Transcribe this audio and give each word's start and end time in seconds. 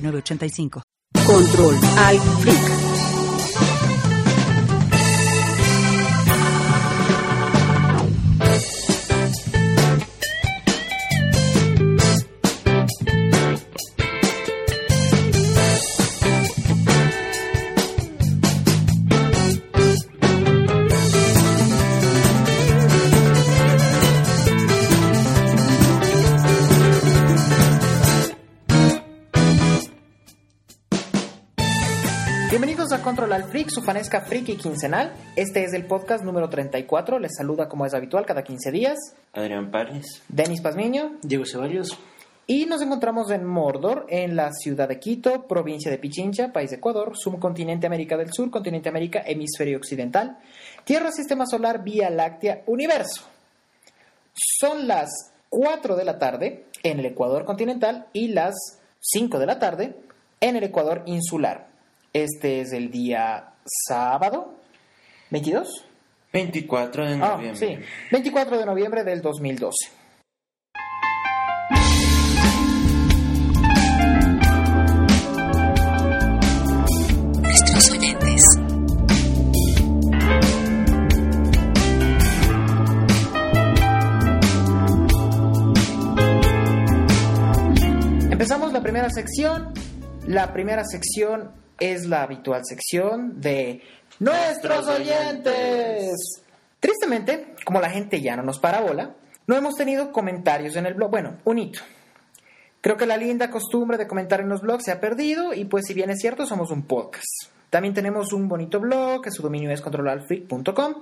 985. 0.00 0.82
Control 1.26 1.76
al 1.96 2.18
Freak. 2.40 2.87
Control 33.08 33.32
al 33.32 33.44
Freak, 33.44 33.70
su 33.70 33.80
fanesca 33.80 34.20
friki 34.20 34.58
quincenal. 34.58 35.14
Este 35.34 35.64
es 35.64 35.72
el 35.72 35.86
podcast 35.86 36.22
número 36.22 36.50
34. 36.50 37.18
Les 37.18 37.36
saluda 37.38 37.66
como 37.66 37.86
es 37.86 37.94
habitual 37.94 38.26
cada 38.26 38.44
15 38.44 38.70
días. 38.70 38.98
Adrián 39.32 39.70
Párez. 39.70 40.22
Denis 40.28 40.60
Pazmiño. 40.60 41.16
Diego 41.22 41.46
Ceballos. 41.46 41.98
Y 42.46 42.66
nos 42.66 42.82
encontramos 42.82 43.30
en 43.30 43.46
Mordor, 43.46 44.04
en 44.10 44.36
la 44.36 44.52
ciudad 44.52 44.90
de 44.90 44.98
Quito, 45.00 45.46
provincia 45.46 45.90
de 45.90 45.96
Pichincha, 45.96 46.52
país 46.52 46.68
de 46.68 46.76
Ecuador, 46.76 47.12
subcontinente 47.14 47.86
América 47.86 48.18
del 48.18 48.30
Sur, 48.30 48.50
continente 48.50 48.90
América, 48.90 49.22
hemisferio 49.24 49.78
occidental, 49.78 50.36
Tierra, 50.84 51.10
Sistema 51.10 51.46
Solar, 51.46 51.82
Vía 51.82 52.10
Láctea, 52.10 52.62
Universo. 52.66 53.22
Son 54.34 54.86
las 54.86 55.08
4 55.48 55.96
de 55.96 56.04
la 56.04 56.18
tarde 56.18 56.66
en 56.82 56.98
el 56.98 57.06
Ecuador 57.06 57.46
continental 57.46 58.08
y 58.12 58.28
las 58.28 58.54
5 59.00 59.38
de 59.38 59.46
la 59.46 59.58
tarde 59.58 59.96
en 60.42 60.56
el 60.56 60.64
Ecuador 60.64 61.04
insular. 61.06 61.67
Este 62.12 62.60
es 62.60 62.72
el 62.72 62.90
día 62.90 63.52
sábado, 63.86 64.54
22. 65.30 65.84
24 66.32 67.06
de 67.06 67.14
Ah, 67.14 67.36
noviembre. 67.36 67.56
sí, 67.56 67.78
24 68.10 68.58
de 68.58 68.66
noviembre 68.66 69.04
del 69.04 69.22
2012. 69.22 69.90
Nuestros 77.42 77.90
oyentes. 77.90 78.42
Empezamos 88.30 88.72
la 88.72 88.82
primera 88.82 89.10
sección. 89.10 89.72
La 90.26 90.52
primera 90.52 90.84
sección 90.84 91.52
es 91.78 92.06
la 92.06 92.22
habitual 92.22 92.62
sección 92.64 93.40
de 93.40 93.82
nuestros 94.18 94.86
oyentes. 94.88 96.42
Tristemente, 96.80 97.54
como 97.64 97.80
la 97.80 97.90
gente 97.90 98.20
ya 98.20 98.36
no 98.36 98.42
nos 98.42 98.58
parabola, 98.58 99.14
no 99.46 99.56
hemos 99.56 99.74
tenido 99.74 100.12
comentarios 100.12 100.76
en 100.76 100.86
el 100.86 100.94
blog. 100.94 101.10
Bueno, 101.10 101.38
un 101.44 101.58
hito. 101.58 101.80
Creo 102.80 102.96
que 102.96 103.06
la 103.06 103.16
linda 103.16 103.50
costumbre 103.50 103.98
de 103.98 104.06
comentar 104.06 104.40
en 104.40 104.48
los 104.48 104.60
blogs 104.60 104.84
se 104.84 104.92
ha 104.92 105.00
perdido 105.00 105.52
y 105.52 105.64
pues 105.64 105.86
si 105.86 105.94
bien 105.94 106.10
es 106.10 106.20
cierto 106.20 106.46
somos 106.46 106.70
un 106.70 106.82
podcast. 106.82 107.50
También 107.70 107.92
tenemos 107.92 108.32
un 108.32 108.48
bonito 108.48 108.78
blog 108.78 109.22
que 109.22 109.30
su 109.30 109.42
dominio 109.42 109.70
es 109.70 109.80
controlalfreak.com 109.80 110.94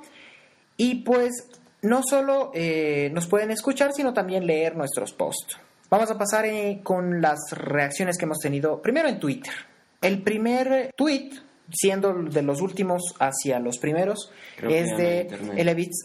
y 0.78 0.96
pues 1.04 1.48
no 1.82 2.02
solo 2.02 2.50
eh, 2.54 3.10
nos 3.12 3.26
pueden 3.26 3.50
escuchar 3.50 3.92
sino 3.92 4.14
también 4.14 4.46
leer 4.46 4.74
nuestros 4.74 5.12
posts. 5.12 5.58
Vamos 5.90 6.10
a 6.10 6.18
pasar 6.18 6.46
eh, 6.46 6.80
con 6.82 7.20
las 7.20 7.38
reacciones 7.52 8.16
que 8.16 8.24
hemos 8.24 8.38
tenido 8.38 8.80
primero 8.80 9.08
en 9.08 9.20
Twitter. 9.20 9.52
El 10.00 10.22
primer 10.22 10.92
tweet, 10.96 11.30
siendo 11.70 12.12
de 12.12 12.42
los 12.42 12.60
últimos 12.60 13.14
hacia 13.18 13.58
los 13.58 13.78
primeros, 13.78 14.30
Creo 14.56 14.70
es 14.70 14.96
de 14.96 15.28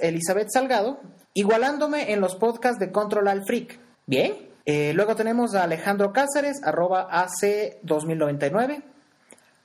Elizabeth 0.02 0.50
Salgado, 0.52 1.00
igualándome 1.34 2.12
en 2.12 2.22
los 2.22 2.36
podcasts 2.36 2.80
de 2.80 2.92
Control 2.92 3.28
al 3.28 3.46
Freak. 3.46 3.80
Bien. 4.06 4.50
Eh, 4.66 4.94
luego 4.94 5.16
tenemos 5.16 5.56
a 5.56 5.64
Alejandro 5.64 6.14
Cáceres, 6.14 6.62
arroba 6.64 7.10
AC2099. 7.12 8.84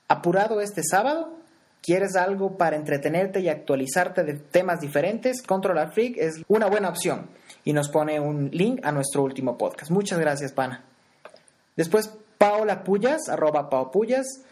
Apurado 0.07 0.61
este 0.61 0.81
sábado. 0.83 1.33
¿Quieres 1.81 2.15
algo 2.15 2.57
para 2.57 2.75
entretenerte 2.75 3.39
y 3.39 3.49
actualizarte 3.49 4.23
de 4.23 4.33
temas 4.33 4.81
diferentes? 4.81 5.41
Control 5.41 5.77
al 5.77 5.93
Freak 5.93 6.17
es 6.17 6.43
una 6.47 6.67
buena 6.67 6.89
opción. 6.89 7.29
Y 7.63 7.73
nos 7.73 7.89
pone 7.89 8.19
un 8.19 8.49
link 8.51 8.81
a 8.83 8.91
nuestro 8.91 9.23
último 9.23 9.57
podcast. 9.57 9.91
Muchas 9.91 10.19
gracias, 10.19 10.51
pana. 10.51 10.83
Después, 11.75 12.11
Paola 12.37 12.83
Pullas, 12.83 13.29
arroba 13.29 13.69
Pao 13.69 13.91
Pullas, 13.91 14.43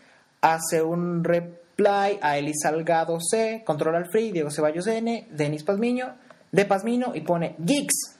hace 0.41 0.81
un 0.81 1.23
reply 1.23 2.19
a 2.22 2.38
Eli 2.38 2.53
Salgado 2.53 3.19
C, 3.19 3.63
Control 3.66 3.96
al 3.96 4.09
Free, 4.09 4.31
Diego 4.31 4.51
Ceballos 4.51 4.88
N, 4.88 5.28
Denis 5.31 5.63
Pazmiño, 5.63 6.16
de 6.51 6.66
Pazmino 6.66 7.13
y 7.16 7.22
pone 7.22 7.56
Geeks. 7.59 8.16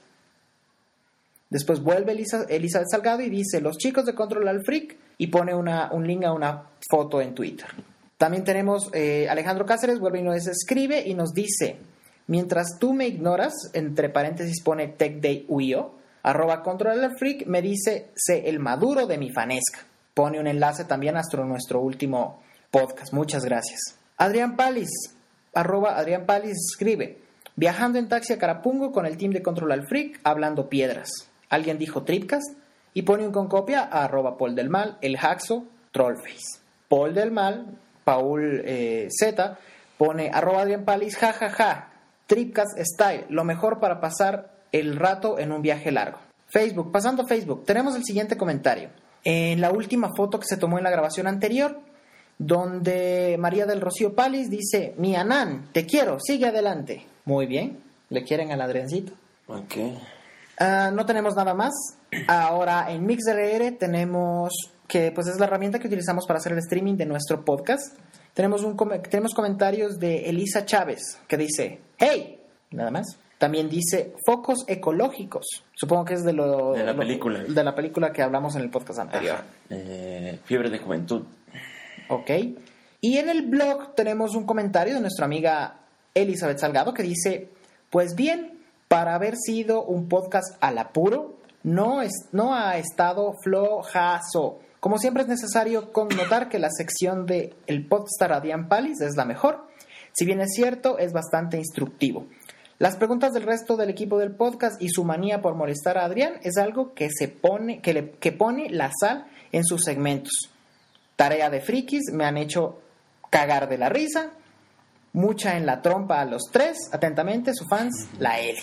Después 1.50 1.82
vuelve 1.82 2.12
Elisa, 2.12 2.84
Salgado 2.90 3.22
y 3.22 3.30
dice 3.30 3.62
los 3.62 3.78
chicos 3.78 4.06
de 4.06 4.14
Control 4.16 4.48
al 4.48 4.64
Freak 4.66 4.98
y 5.18 5.28
pone 5.28 5.56
una, 5.56 5.90
un 5.92 6.06
link 6.06 6.26
a 6.26 6.34
una 6.34 6.64
foto 6.90 7.22
en 7.22 7.34
Twitter. 7.34 7.68
También 8.18 8.44
tenemos 8.44 8.90
eh, 8.94 9.28
Alejandro 9.30 9.66
Cáceres, 9.66 10.00
vuelve 10.00 10.20
y 10.20 10.24
nos 10.24 10.48
escribe 10.48 11.08
y 11.08 11.14
nos 11.14 11.34
dice, 11.34 11.78
mientras 12.28 12.78
tú 12.80 12.94
me 12.94 13.08
ignoras, 13.08 13.54
entre 13.74 14.10
paréntesis 14.10 14.62
pone 14.64 14.88
TechDayUIO, 14.88 15.95
arroba 16.26 16.64
Control 16.64 17.04
al 17.04 17.18
Freak, 17.20 17.46
me 17.46 17.62
dice, 17.62 18.10
sé 18.16 18.50
el 18.50 18.60
maduro 18.60 19.06
de 19.06 19.20
mi 19.20 19.30
fanesca. 19.30 19.86
Pone 20.16 20.40
un 20.40 20.48
enlace 20.48 20.84
también 20.84 21.18
hasta 21.18 21.38
nuestro 21.44 21.82
último 21.82 22.42
podcast. 22.72 23.14
Muchas 23.14 23.46
gracias. 23.46 24.00
Adrián 24.18 24.56
Palis, 24.56 24.90
arroba 25.54 26.00
Adrián 26.00 26.26
Palis 26.26 26.58
escribe, 26.72 27.20
viajando 27.56 28.00
en 28.00 28.10
taxi 28.10 28.34
a 28.34 28.40
Carapungo 28.40 28.92
con 28.92 29.06
el 29.06 29.18
team 29.18 29.34
de 29.34 29.44
Control 29.44 29.72
al 29.72 29.88
Freak, 29.88 30.20
hablando 30.24 30.68
piedras. 30.68 31.10
Alguien 31.50 31.78
dijo 31.78 32.04
Tripcast 32.04 32.58
y 32.96 33.04
pone 33.04 33.28
un 33.28 33.32
con 33.32 33.48
copia 33.48 33.82
a 33.82 34.06
arroba 34.06 34.36
Paul 34.36 34.56
del 34.56 34.72
Mal, 34.72 34.98
el 35.02 35.18
Haxo, 35.18 35.66
Trollface. 35.92 36.60
Paul 36.90 37.14
del 37.14 37.30
Mal, 37.30 37.78
Paul 38.04 38.64
eh, 38.66 39.10
Z, 39.12 39.60
pone 40.00 40.32
arroba 40.34 40.64
Adrián 40.64 40.86
Palis, 40.86 41.18
jajaja, 41.18 41.92
Tripcast 42.26 42.80
Style, 42.80 43.28
lo 43.30 43.44
mejor 43.44 43.80
para 43.80 44.02
pasar 44.02 44.55
el 44.80 44.96
rato 44.98 45.40
en 45.40 45.52
un 45.52 45.62
viaje 45.62 45.92
largo. 45.92 46.20
Facebook, 46.48 46.92
pasando 46.92 47.26
Facebook, 47.26 47.66
tenemos 47.66 47.96
el 47.96 48.04
siguiente 48.04 48.38
comentario. 48.38 48.90
En 49.24 49.62
la 49.62 49.72
última 49.72 50.12
foto 50.16 50.40
que 50.40 50.46
se 50.46 50.58
tomó 50.58 50.78
en 50.78 50.84
la 50.84 50.92
grabación 50.92 51.28
anterior, 51.28 51.80
donde 52.38 53.38
María 53.40 53.66
del 53.66 53.82
Rocío 53.82 54.14
Palis 54.14 54.50
dice, 54.50 54.94
mi 54.98 55.16
Anán, 55.16 55.70
te 55.72 55.86
quiero, 55.86 56.20
sigue 56.20 56.48
adelante. 56.48 57.06
Muy 57.24 57.46
bien, 57.46 57.80
le 58.10 58.24
quieren 58.24 58.52
al 58.52 58.62
Adriancito. 58.62 59.14
Ok. 59.48 59.76
Ah, 60.60 60.92
no 60.94 61.06
tenemos 61.06 61.36
nada 61.36 61.54
más. 61.54 61.74
Ahora 62.28 62.92
en 62.92 63.06
MixRR 63.06 63.78
tenemos 63.80 64.52
que 64.88 65.12
pues 65.12 65.28
es 65.28 65.40
la 65.40 65.46
herramienta 65.46 65.80
que 65.80 65.88
utilizamos 65.88 66.26
para 66.28 66.40
hacer 66.40 66.52
el 66.52 66.60
streaming 66.60 66.96
de 66.96 67.06
nuestro 67.06 67.44
podcast. 67.44 67.98
Tenemos 68.34 68.64
un 68.64 68.78
tenemos 69.10 69.34
comentarios 69.34 69.98
de 70.00 70.30
Elisa 70.30 70.66
Chávez 70.66 71.18
que 71.28 71.38
dice, 71.38 71.80
"Hey", 71.98 72.42
nada 72.72 72.92
más. 72.92 73.18
También 73.46 73.70
dice 73.70 74.16
focos 74.26 74.66
ecológicos. 74.68 75.46
Supongo 75.76 76.04
que 76.06 76.16
es 76.16 76.24
de 76.24 76.34
lo 76.34 76.74
De 76.74 76.84
la 76.84 76.94
lo- 76.94 76.98
película. 76.98 77.44
de 77.44 77.64
la 77.64 77.76
película 77.76 78.12
que 78.12 78.24
hablamos 78.24 78.56
en 78.56 78.64
el 78.64 78.72
podcast 78.72 78.98
anterior. 79.02 79.38
Eh, 79.70 80.40
fiebre 80.46 80.72
de 80.72 80.80
juventud. 80.80 81.22
Ok. 82.10 82.32
Y 83.02 83.18
en 83.20 83.30
el 83.30 83.44
blog 83.44 83.94
tenemos 83.94 84.34
un 84.36 84.48
comentario 84.48 84.96
de 84.96 85.00
nuestra 85.02 85.26
amiga 85.26 85.82
Elizabeth 86.16 86.58
Salgado 86.58 86.92
que 86.96 87.04
dice, 87.04 87.50
pues 87.92 88.16
bien, 88.16 88.58
para 88.88 89.14
haber 89.14 89.36
sido 89.38 89.84
un 89.84 90.10
podcast 90.10 90.58
al 90.60 90.80
apuro, 90.80 91.38
no, 91.62 92.02
es, 92.02 92.14
no 92.32 92.56
ha 92.56 92.80
estado 92.80 93.34
flojazo. 93.44 94.58
Como 94.80 94.98
siempre 94.98 95.22
es 95.22 95.30
necesario 95.30 95.92
connotar 95.94 96.50
que 96.50 96.58
la 96.58 96.72
sección 96.72 97.28
de 97.28 97.54
el 97.68 97.86
Podstar 97.88 98.34
Adrián 98.34 98.70
Palis 98.70 99.02
es 99.02 99.16
la 99.16 99.26
mejor. 99.26 99.68
Si 100.14 100.26
bien 100.26 100.42
es 100.42 100.52
cierto, 100.56 100.98
es 100.98 101.14
bastante 101.14 101.58
instructivo. 101.58 102.26
Las 102.78 102.98
preguntas 102.98 103.34
del 103.34 103.44
resto 103.44 103.78
del 103.78 103.90
equipo 103.90 104.18
del 104.18 104.32
podcast 104.32 104.82
y 104.82 104.90
su 104.90 105.06
manía 105.06 105.42
por 105.42 105.56
molestar 105.56 105.98
a 105.98 106.04
Adrián 106.06 106.34
es 106.44 106.58
algo 106.58 106.94
que 106.94 107.10
se 107.10 107.30
pone, 107.30 107.82
que, 107.82 107.94
le, 107.94 108.12
que 108.12 108.34
pone 108.34 108.70
la 108.70 108.92
sal 109.00 109.28
en 109.54 109.64
sus 109.64 109.84
segmentos. 109.84 110.34
Tarea 111.16 111.50
de 111.50 111.62
frikis, 111.62 112.12
me 112.12 112.26
han 112.26 112.36
hecho 112.38 112.82
cagar 113.30 113.70
de 113.70 113.78
la 113.78 113.88
risa. 113.88 114.32
Mucha 115.14 115.56
en 115.56 115.66
la 115.66 115.82
trompa 115.82 116.20
a 116.20 116.26
los 116.26 116.44
tres. 116.52 116.78
Atentamente, 116.92 117.54
su 117.54 117.66
fans, 117.66 118.08
la 118.20 118.40
Eli. 118.42 118.60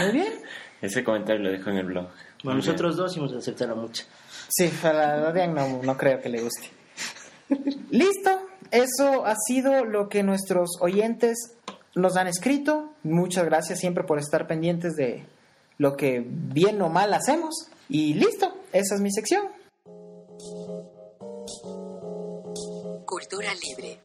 Muy 0.00 0.12
bien. 0.12 0.32
Ese 0.82 1.04
comentario 1.04 1.42
lo 1.44 1.52
dejo 1.52 1.70
en 1.70 1.76
el 1.76 1.86
blog. 1.86 2.04
Bueno, 2.06 2.16
Muy 2.42 2.54
bien. 2.54 2.56
nosotros 2.58 2.96
dos 2.96 3.16
hemos 3.16 3.30
de 3.30 3.38
aceptar 3.38 3.70
a 3.70 3.76
mucha. 3.76 4.04
Sí, 4.48 4.70
a 4.82 4.92
la 4.92 5.28
Adrián 5.28 5.54
no, 5.54 5.80
no 5.82 5.96
creo 5.96 6.20
que 6.20 6.28
le 6.28 6.42
guste. 6.42 6.70
Listo, 7.90 8.30
eso 8.72 9.24
ha 9.24 9.34
sido 9.46 9.84
lo 9.84 10.08
que 10.08 10.24
nuestros 10.24 10.70
oyentes 10.80 11.36
nos 11.96 12.16
han 12.16 12.28
escrito. 12.28 12.92
Muchas 13.02 13.44
gracias 13.46 13.80
siempre 13.80 14.04
por 14.04 14.20
estar 14.20 14.46
pendientes 14.46 14.94
de 14.94 15.26
lo 15.78 15.96
que 15.96 16.24
bien 16.24 16.80
o 16.82 16.88
mal 16.88 17.12
hacemos. 17.12 17.68
Y 17.88 18.14
listo, 18.14 18.54
esa 18.72 18.94
es 18.94 19.00
mi 19.00 19.10
sección. 19.10 19.46
Cultura 23.06 23.48
libre. 23.54 24.00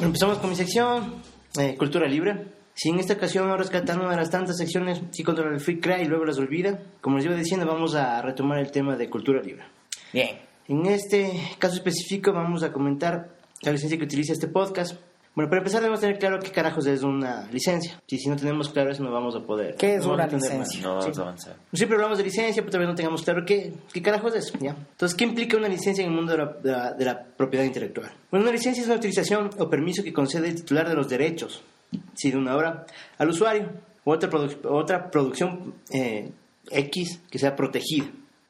Empezamos 0.00 0.38
con 0.38 0.50
mi 0.50 0.56
sección, 0.56 1.22
eh, 1.58 1.76
Cultura 1.76 2.06
Libre. 2.06 2.57
Si 2.80 2.90
en 2.90 3.00
esta 3.00 3.14
ocasión 3.14 3.42
vamos 3.44 3.58
rescatando 3.58 4.04
una 4.04 4.12
de 4.12 4.18
las 4.20 4.30
tantas 4.30 4.56
secciones 4.56 5.00
que 5.12 5.24
controla 5.24 5.52
el 5.52 5.58
Free 5.60 5.80
Cry 5.80 6.02
y 6.02 6.04
luego 6.04 6.24
las 6.24 6.38
olvida, 6.38 6.78
como 7.00 7.16
les 7.16 7.26
iba 7.26 7.34
diciendo, 7.34 7.66
vamos 7.66 7.96
a 7.96 8.22
retomar 8.22 8.60
el 8.60 8.70
tema 8.70 8.94
de 8.96 9.10
Cultura 9.10 9.42
Libre. 9.42 9.64
Bien. 10.12 10.38
En 10.68 10.86
este 10.86 11.32
caso 11.58 11.74
específico 11.74 12.32
vamos 12.32 12.62
a 12.62 12.72
comentar 12.72 13.30
la 13.62 13.72
licencia 13.72 13.98
que 13.98 14.04
utiliza 14.04 14.32
este 14.32 14.46
podcast. 14.46 14.94
Bueno, 15.34 15.48
para 15.50 15.58
empezar 15.60 15.80
debemos 15.80 16.00
tener 16.00 16.18
claro 16.20 16.38
qué 16.38 16.52
carajos 16.52 16.86
es 16.86 17.02
una 17.02 17.48
licencia. 17.50 18.00
Si, 18.06 18.16
si 18.18 18.28
no 18.28 18.36
tenemos 18.36 18.68
claro 18.68 18.90
eso 18.92 19.02
no 19.02 19.10
vamos 19.10 19.34
a 19.34 19.40
poder... 19.40 19.74
¿Qué 19.76 19.96
es 19.96 20.04
no 20.04 20.12
a 20.12 20.14
una 20.14 20.26
licencia? 20.28 20.80
No 20.82 20.96
vamos 20.96 21.04
Sí. 21.06 21.12
a 21.16 21.22
avanzar. 21.22 21.56
Siempre 21.72 21.96
hablamos 21.96 22.18
de 22.18 22.24
licencia, 22.24 22.62
pero 22.62 22.70
todavía 22.70 22.90
no 22.90 22.94
tengamos 22.94 23.22
claro 23.22 23.44
qué, 23.44 23.72
qué 23.92 24.02
carajos 24.02 24.36
es. 24.36 24.52
¿ya? 24.60 24.70
Entonces, 24.70 25.16
¿qué 25.16 25.24
implica 25.24 25.56
una 25.56 25.68
licencia 25.68 26.04
en 26.04 26.10
el 26.10 26.16
mundo 26.16 26.30
de 26.32 26.38
la, 26.38 26.46
de 26.62 26.70
la- 26.70 26.92
de 26.92 27.04
la 27.04 27.24
propiedad 27.24 27.64
intelectual? 27.64 28.10
Bueno, 28.30 28.44
una 28.44 28.52
licencia 28.52 28.80
es 28.82 28.86
una 28.88 28.96
utilización 28.98 29.50
o 29.58 29.68
permiso 29.68 30.04
que 30.04 30.12
concede 30.12 30.48
el 30.48 30.54
titular 30.56 30.88
de 30.88 30.94
los 30.94 31.08
derechos 31.08 31.60
sí, 32.14 32.30
de 32.30 32.36
una 32.36 32.56
obra 32.56 32.86
al 33.18 33.28
usuario 33.28 33.70
o 34.04 34.12
otra, 34.12 34.30
otra 34.64 35.10
producción 35.10 35.74
eh, 35.92 36.30
X 36.70 37.20
que 37.30 37.38
sea 37.38 37.56
protegida. 37.56 38.06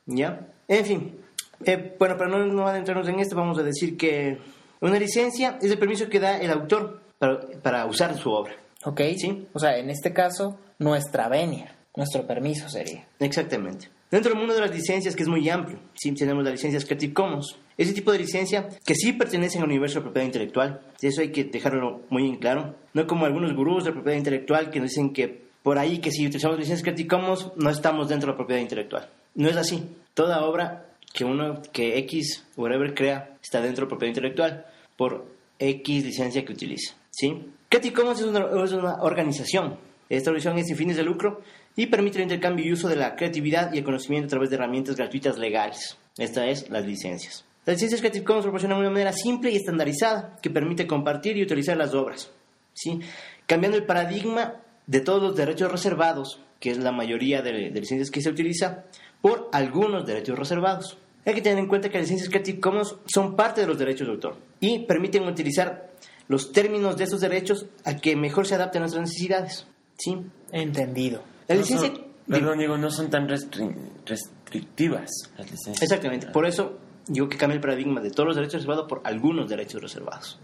¿ya? 0.06 0.46
En 0.67 0.85
fin, 0.85 1.20
eh, 1.64 1.96
bueno, 1.99 2.17
para 2.17 2.31
no, 2.31 2.44
no 2.46 2.67
adentrarnos 2.67 3.08
en 3.08 3.20
esto, 3.20 3.37
vamos 3.37 3.58
a 3.58 3.62
decir 3.62 3.96
que 3.96 4.38
una 4.81 4.99
licencia 4.99 5.58
es 5.61 5.70
el 5.70 5.79
permiso 5.79 6.08
que 6.08 6.20
da 6.20 6.38
el 6.38 6.50
autor 6.50 7.02
para, 7.19 7.40
para 7.62 7.87
usar 7.87 8.17
su 8.17 8.31
obra. 8.31 8.55
Ok. 8.85 9.00
Sí. 9.17 9.49
O 9.52 9.58
sea, 9.58 9.76
en 9.76 9.91
este 9.91 10.12
caso, 10.12 10.58
nuestra 10.79 11.29
venia, 11.29 11.76
nuestro 11.96 12.26
permiso 12.26 12.69
sería. 12.69 13.06
Exactamente. 13.19 13.88
Dentro 14.11 14.31
del 14.31 14.38
mundo 14.38 14.55
de 14.55 14.61
las 14.61 14.70
licencias, 14.70 15.14
que 15.14 15.25
es 15.25 15.29
muy 15.29 15.49
amplio, 15.50 15.79
sí 15.94 16.12
tenemos 16.12 16.44
las 16.44 16.52
licencias 16.52 16.84
Creative 16.84 17.12
Commons. 17.12 17.58
Ese 17.78 17.92
tipo 17.92 18.10
de 18.10 18.19
licencia 18.19 18.69
que 18.84 18.96
sí 18.96 19.12
pertenecen 19.12 19.62
al 19.62 19.69
universo 19.69 20.00
de 20.00 20.02
propiedad 20.02 20.26
intelectual. 20.26 20.80
Y 21.00 21.06
eso 21.06 21.20
hay 21.20 21.30
que 21.30 21.44
dejarlo 21.44 22.02
muy 22.10 22.28
en 22.28 22.36
claro. 22.36 22.75
No 22.92 23.06
como 23.06 23.25
algunos 23.25 23.54
gurús 23.54 23.84
de 23.84 23.92
propiedad 23.92 24.19
intelectual 24.19 24.70
que 24.70 24.80
nos 24.80 24.90
dicen 24.90 25.12
que 25.12 25.46
por 25.62 25.78
ahí 25.78 25.98
que 25.98 26.10
si 26.10 26.26
utilizamos 26.26 26.58
licencias 26.58 26.82
Creative 26.82 27.08
Commons 27.08 27.52
no 27.56 27.70
estamos 27.70 28.08
dentro 28.08 28.26
de 28.26 28.32
la 28.32 28.36
propiedad 28.36 28.60
intelectual. 28.60 29.08
No 29.36 29.48
es 29.48 29.56
así. 29.56 29.84
Toda 30.12 30.44
obra 30.44 30.86
que 31.14 31.25
uno, 31.25 31.62
que 31.72 31.98
X, 31.98 32.44
whatever 32.56 32.94
crea, 32.94 33.36
está 33.40 33.60
dentro 33.60 33.84
de 33.84 33.90
propiedad 33.90 34.10
intelectual 34.10 34.66
por 34.96 35.26
X 35.60 36.04
licencia 36.04 36.44
que 36.44 36.52
utilice. 36.52 36.94
¿sí? 37.10 37.46
Creative 37.69 37.94
Commons 37.94 38.20
es 38.20 38.26
una, 38.26 38.64
es 38.64 38.72
una 38.72 39.02
organización. 39.02 39.78
Esta 40.08 40.31
organización 40.31 40.58
es 40.58 40.66
sin 40.66 40.76
fines 40.76 40.96
de 40.96 41.04
lucro 41.04 41.42
y 41.76 41.86
permite 41.86 42.19
el 42.19 42.24
intercambio 42.24 42.66
y 42.66 42.72
uso 42.72 42.88
de 42.88 42.96
la 42.96 43.14
creatividad 43.14 43.72
y 43.72 43.78
el 43.78 43.84
conocimiento 43.84 44.26
a 44.26 44.31
través 44.31 44.50
de 44.50 44.56
herramientas 44.56 44.96
gratuitas 44.96 45.38
legales. 45.38 45.96
Esta 46.16 46.48
es 46.48 46.69
las 46.70 46.84
licencias. 46.84 47.44
Las 47.69 47.75
licencias 47.76 48.00
Creative 48.00 48.25
Commons 48.25 48.44
proporcionan 48.44 48.79
una 48.79 48.88
manera 48.88 49.12
simple 49.12 49.50
y 49.50 49.56
estandarizada 49.56 50.38
que 50.41 50.49
permite 50.49 50.87
compartir 50.87 51.37
y 51.37 51.43
utilizar 51.43 51.76
las 51.76 51.93
obras, 51.93 52.31
¿sí? 52.73 52.99
cambiando 53.47 53.76
el 53.76 53.85
paradigma 53.85 54.55
de 54.87 55.00
todos 55.00 55.23
los 55.23 55.37
derechos 55.37 55.70
reservados, 55.70 56.41
que 56.61 56.70
es 56.70 56.79
la 56.79 56.93
mayoría 56.93 57.43
de, 57.43 57.69
de 57.70 57.81
licencias 57.81 58.11
que 58.11 58.23
se 58.23 58.31
utiliza, 58.31 58.85
por 59.20 59.50
algunos 59.53 60.06
derechos 60.06 60.38
reservados. 60.38 60.97
Hay 61.26 61.35
que 61.35 61.43
tener 61.43 61.59
en 61.59 61.67
cuenta 61.69 61.91
que 61.91 61.99
las 61.99 62.05
licencias 62.06 62.31
Creative 62.31 62.59
Commons 62.59 62.94
son 63.05 63.37
parte 63.37 63.61
de 63.61 63.67
los 63.67 63.79
derechos 63.79 64.06
de 64.06 64.15
autor 64.15 64.37
y 64.61 64.87
permiten 64.87 65.25
utilizar 65.29 65.91
los 66.29 66.53
términos 66.53 66.97
de 66.97 67.05
estos 67.05 67.20
derechos 67.20 67.67
a 67.85 67.97
que 67.97 68.17
mejor 68.17 68.47
se 68.47 68.55
adapten 68.55 68.81
a 68.81 68.85
nuestras 68.85 69.03
necesidades. 69.09 69.67
¿sí? 69.99 70.17
Entendido. 70.53 71.23
La 71.49 71.55
No 71.55 71.61
licencia... 71.61 71.88
son- 71.88 72.05
perdón, 72.26 72.59
digo, 72.61 72.79
no 72.79 72.91
son 72.91 73.11
tan 73.11 73.29
restri- 73.29 73.75
restrictivas 74.06 75.11
las 75.37 75.50
licencias. 75.50 75.82
Exactamente, 75.82 76.29
por 76.29 76.47
eso 76.47 76.79
digo 77.08 77.28
que 77.28 77.37
cambia 77.37 77.56
el 77.56 77.60
paradigma 77.60 78.00
de 78.00 78.10
todos 78.10 78.28
los 78.28 78.37
derechos 78.37 78.60
reservados 78.60 78.87
por 78.88 79.00
algunos 79.05 79.49
derechos 79.49 79.82
reservados. 79.82 80.38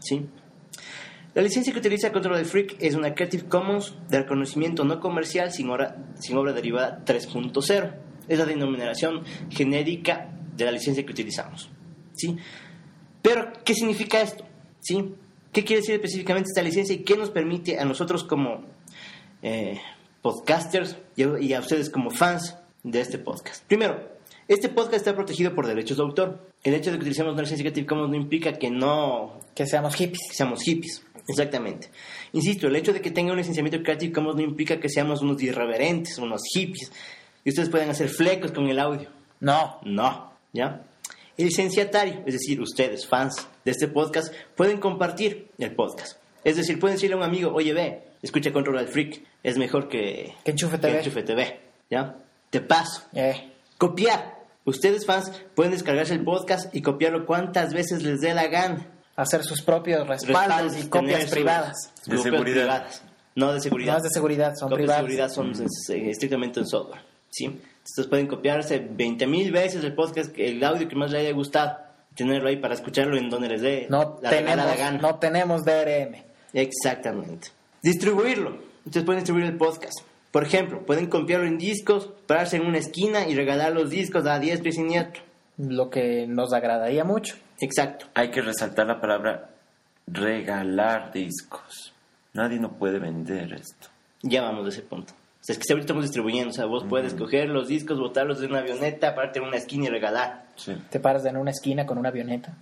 ¿Sí? 0.00 0.26
La 1.34 1.42
licencia 1.42 1.72
que 1.72 1.78
utiliza 1.78 2.10
Control 2.10 2.38
de 2.38 2.44
Freak 2.44 2.76
es 2.80 2.94
una 2.94 3.14
Creative 3.14 3.44
Commons 3.44 3.94
de 4.08 4.18
reconocimiento 4.18 4.84
no 4.84 4.98
comercial 4.98 5.52
sin 5.52 5.68
obra, 5.70 5.96
sin 6.18 6.36
obra 6.36 6.52
derivada 6.52 7.04
3.0. 7.04 7.94
Es 8.26 8.38
la 8.38 8.44
denominación 8.44 9.22
genérica 9.50 10.34
de 10.56 10.64
la 10.64 10.72
licencia 10.72 11.04
que 11.04 11.12
utilizamos. 11.12 11.70
¿Sí? 12.14 12.36
Pero, 13.22 13.52
¿qué 13.64 13.74
significa 13.74 14.20
esto? 14.20 14.44
¿Sí? 14.80 15.14
¿Qué 15.52 15.64
quiere 15.64 15.80
decir 15.80 15.94
específicamente 15.94 16.48
esta 16.48 16.62
licencia 16.62 16.94
y 16.94 17.04
qué 17.04 17.16
nos 17.16 17.30
permite 17.30 17.78
a 17.78 17.84
nosotros 17.84 18.24
como 18.24 18.64
eh, 19.42 19.80
podcasters 20.22 20.96
y 21.14 21.22
a, 21.22 21.38
y 21.40 21.52
a 21.52 21.60
ustedes 21.60 21.90
como 21.90 22.10
fans 22.10 22.56
de 22.82 23.00
este 23.00 23.18
podcast? 23.18 23.64
Primero, 23.66 24.17
este 24.48 24.68
podcast 24.68 24.96
está 24.96 25.14
protegido 25.14 25.54
por 25.54 25.66
derechos 25.66 25.96
de 25.98 26.02
autor. 26.02 26.38
El 26.64 26.74
hecho 26.74 26.90
de 26.90 26.96
que 26.96 27.02
utilicemos 27.02 27.32
una 27.32 27.42
licencia 27.42 27.64
Creative 27.64 27.86
Commons 27.86 28.10
no 28.10 28.16
implica 28.16 28.52
que 28.54 28.70
no 28.70 29.38
Que 29.54 29.66
seamos 29.66 29.94
hippies. 29.94 30.20
que 30.28 30.34
seamos 30.34 30.62
hippies. 30.62 31.02
Exactamente. 31.28 31.90
Insisto, 32.32 32.66
el 32.68 32.76
hecho 32.76 32.92
de 32.92 33.00
que 33.02 33.10
tenga 33.10 33.32
un 33.32 33.38
licenciamiento 33.38 33.82
Creative 33.82 34.12
Commons 34.12 34.36
no 34.36 34.42
implica 34.42 34.80
que 34.80 34.88
seamos 34.88 35.20
unos 35.20 35.42
irreverentes, 35.42 36.18
unos 36.18 36.42
hippies. 36.54 36.90
Y 37.44 37.50
ustedes 37.50 37.68
pueden 37.68 37.90
hacer 37.90 38.08
flecos 38.08 38.50
con 38.52 38.66
el 38.68 38.78
audio. 38.78 39.08
No. 39.40 39.78
No, 39.84 40.32
¿ya? 40.52 40.82
El 41.36 41.44
licenciatario, 41.46 42.22
es 42.26 42.32
decir, 42.32 42.60
ustedes, 42.60 43.06
fans 43.06 43.46
de 43.64 43.70
este 43.70 43.86
podcast, 43.86 44.34
pueden 44.56 44.78
compartir 44.78 45.48
el 45.58 45.72
podcast. 45.72 46.18
Es 46.42 46.56
decir, 46.56 46.80
pueden 46.80 46.96
decirle 46.96 47.14
a 47.14 47.18
un 47.18 47.22
amigo, 47.22 47.52
oye, 47.54 47.72
ve, 47.74 48.02
escucha 48.22 48.52
Control 48.52 48.78
al 48.78 48.88
Freak, 48.88 49.22
es 49.42 49.56
mejor 49.58 49.88
que, 49.88 50.34
Que 50.44 50.50
Enchufe 50.52 50.76
que 50.76 50.82
TV. 50.88 50.98
Enchufe 50.98 51.22
TV, 51.22 51.60
¿ya? 51.90 52.16
Te 52.50 52.60
paso. 52.60 53.02
Eh. 53.12 53.52
Copiar. 53.76 54.37
Ustedes, 54.68 55.06
fans, 55.06 55.32
pueden 55.54 55.72
descargarse 55.72 56.12
el 56.14 56.22
podcast 56.24 56.74
y 56.74 56.82
copiarlo 56.82 57.24
cuantas 57.26 57.72
veces 57.72 58.02
les 58.02 58.20
dé 58.20 58.34
la 58.34 58.46
gana. 58.48 58.86
Hacer 59.16 59.42
sus 59.42 59.62
propios 59.62 60.06
respaldos 60.06 60.76
y 60.78 60.88
copias 60.88 61.22
sus- 61.22 61.30
privadas. 61.30 61.76
De 62.04 62.16
copias 62.16 62.22
seguridad. 62.22 62.54
privadas. 62.62 63.02
No 63.34 63.52
de 63.52 63.60
seguridad. 63.60 63.92
No 63.92 63.96
es 63.98 64.02
de 64.04 64.10
seguridad, 64.10 64.52
son 64.56 64.68
copias 64.70 64.84
privadas. 65.02 65.30
de 65.30 65.34
seguridad 65.34 65.66
son 65.88 65.96
eh, 65.96 66.10
estrictamente 66.10 66.60
en 66.60 66.66
software. 66.66 67.00
¿sí? 67.30 67.44
Entonces 67.46 68.06
pueden 68.08 68.26
copiarse 68.26 68.80
20.000 68.80 69.50
veces 69.52 69.82
el 69.84 69.94
podcast, 69.94 70.30
que- 70.32 70.48
el 70.48 70.62
audio 70.62 70.86
que 70.88 70.96
más 70.96 71.10
les 71.10 71.20
haya 71.22 71.32
gustado, 71.32 71.78
tenerlo 72.14 72.48
ahí 72.48 72.56
para 72.56 72.74
escucharlo 72.74 73.16
en 73.16 73.30
donde 73.30 73.48
les 73.48 73.62
dé 73.62 73.86
No 73.88 74.18
la 74.22 74.30
tenemos, 74.30 74.76
gana. 74.76 74.98
no 74.98 75.14
tenemos 75.16 75.64
DRM. 75.64 76.16
Exactamente. 76.52 77.48
Distribuirlo. 77.82 78.58
Ustedes 78.84 79.04
pueden 79.06 79.20
distribuir 79.20 79.46
el 79.46 79.56
podcast. 79.56 80.00
Por 80.30 80.44
ejemplo, 80.44 80.84
pueden 80.84 81.06
copiarlo 81.06 81.46
en 81.46 81.58
discos, 81.58 82.10
pararse 82.26 82.56
en 82.56 82.66
una 82.66 82.78
esquina 82.78 83.26
y 83.26 83.34
regalar 83.34 83.72
los 83.72 83.90
discos 83.90 84.26
a 84.26 84.38
diestro 84.38 84.68
y 84.68 84.72
siniestro. 84.72 85.22
Lo 85.56 85.90
que 85.90 86.26
nos 86.26 86.52
agradaría 86.52 87.04
mucho. 87.04 87.36
Exacto. 87.60 88.06
Hay 88.14 88.30
que 88.30 88.42
resaltar 88.42 88.86
la 88.86 89.00
palabra 89.00 89.50
regalar 90.06 91.12
discos. 91.12 91.92
Nadie 92.32 92.58
no 92.58 92.72
puede 92.72 92.98
vender 92.98 93.52
esto. 93.52 93.88
Ya 94.22 94.42
vamos 94.42 94.64
de 94.64 94.70
ese 94.70 94.82
punto. 94.82 95.12
O 95.12 95.44
sea, 95.44 95.54
es 95.54 95.58
que 95.58 95.64
si 95.64 95.72
ahorita 95.72 95.84
estamos 95.84 96.04
distribuyendo. 96.04 96.50
O 96.50 96.52
sea, 96.52 96.66
vos 96.66 96.84
puedes 96.88 97.14
coger 97.14 97.48
los 97.48 97.68
discos, 97.68 97.98
botarlos 97.98 98.40
de 98.40 98.46
una 98.46 98.58
avioneta, 98.58 99.14
pararte 99.14 99.38
en 99.38 99.46
una 99.46 99.56
esquina 99.56 99.86
y 99.86 99.88
regalar. 99.88 100.44
Sí. 100.56 100.76
Te 100.90 101.00
paras 101.00 101.24
en 101.24 101.36
una 101.36 101.50
esquina 101.50 101.86
con 101.86 101.98
una 101.98 102.10
avioneta. 102.10 102.54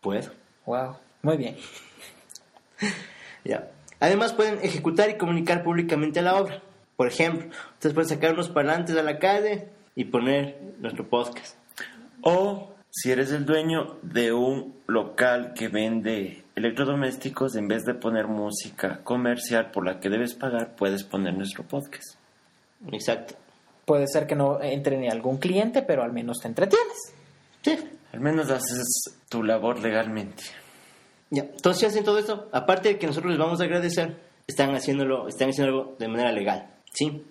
Puedo. 0.00 0.30
Wow. 0.66 0.96
Muy 1.22 1.36
bien. 1.36 1.56
Ya. 3.46 3.68
Además 4.00 4.32
pueden 4.32 4.58
ejecutar 4.62 5.10
y 5.10 5.18
comunicar 5.18 5.62
públicamente 5.62 6.22
la 6.22 6.36
obra. 6.36 6.62
Por 6.96 7.08
ejemplo, 7.08 7.48
ustedes 7.74 7.94
pueden 7.94 8.08
sacar 8.08 8.32
unos 8.32 8.48
parlantes 8.48 8.96
a 8.96 9.02
la 9.02 9.18
calle 9.18 9.68
y 9.94 10.04
poner 10.04 10.60
nuestro 10.78 11.08
podcast. 11.08 11.56
O 12.22 12.72
si 12.90 13.10
eres 13.10 13.32
el 13.32 13.44
dueño 13.44 13.98
de 14.02 14.32
un 14.32 14.74
local 14.86 15.52
que 15.54 15.68
vende 15.68 16.44
electrodomésticos, 16.54 17.56
en 17.56 17.66
vez 17.66 17.84
de 17.84 17.94
poner 17.94 18.28
música 18.28 19.00
comercial 19.02 19.70
por 19.72 19.84
la 19.84 19.98
que 19.98 20.08
debes 20.08 20.34
pagar, 20.34 20.76
puedes 20.76 21.02
poner 21.02 21.34
nuestro 21.34 21.64
podcast. 21.64 22.16
Exacto. 22.92 23.34
Puede 23.84 24.06
ser 24.06 24.26
que 24.26 24.36
no 24.36 24.62
entre 24.62 24.96
ni 24.96 25.08
algún 25.08 25.38
cliente, 25.38 25.82
pero 25.82 26.02
al 26.02 26.12
menos 26.12 26.38
te 26.40 26.48
entretienes. 26.48 27.12
Sí. 27.62 27.76
Al 28.12 28.20
menos 28.20 28.48
haces 28.50 28.86
tu 29.28 29.42
labor 29.42 29.80
legalmente. 29.80 30.44
Ya, 31.30 31.42
entonces 31.42 31.80
si 31.80 31.86
hacen 31.86 32.04
todo 32.04 32.18
esto, 32.18 32.48
aparte 32.52 32.90
de 32.90 32.98
que 32.98 33.08
nosotros 33.08 33.32
les 33.32 33.38
vamos 33.38 33.60
a 33.60 33.64
agradecer, 33.64 34.16
están 34.46 34.74
haciéndolo, 34.74 35.26
están 35.26 35.48
haciendo 35.50 35.96
de 35.98 36.08
manera 36.08 36.30
legal, 36.30 36.73
¿sí? 36.94 37.22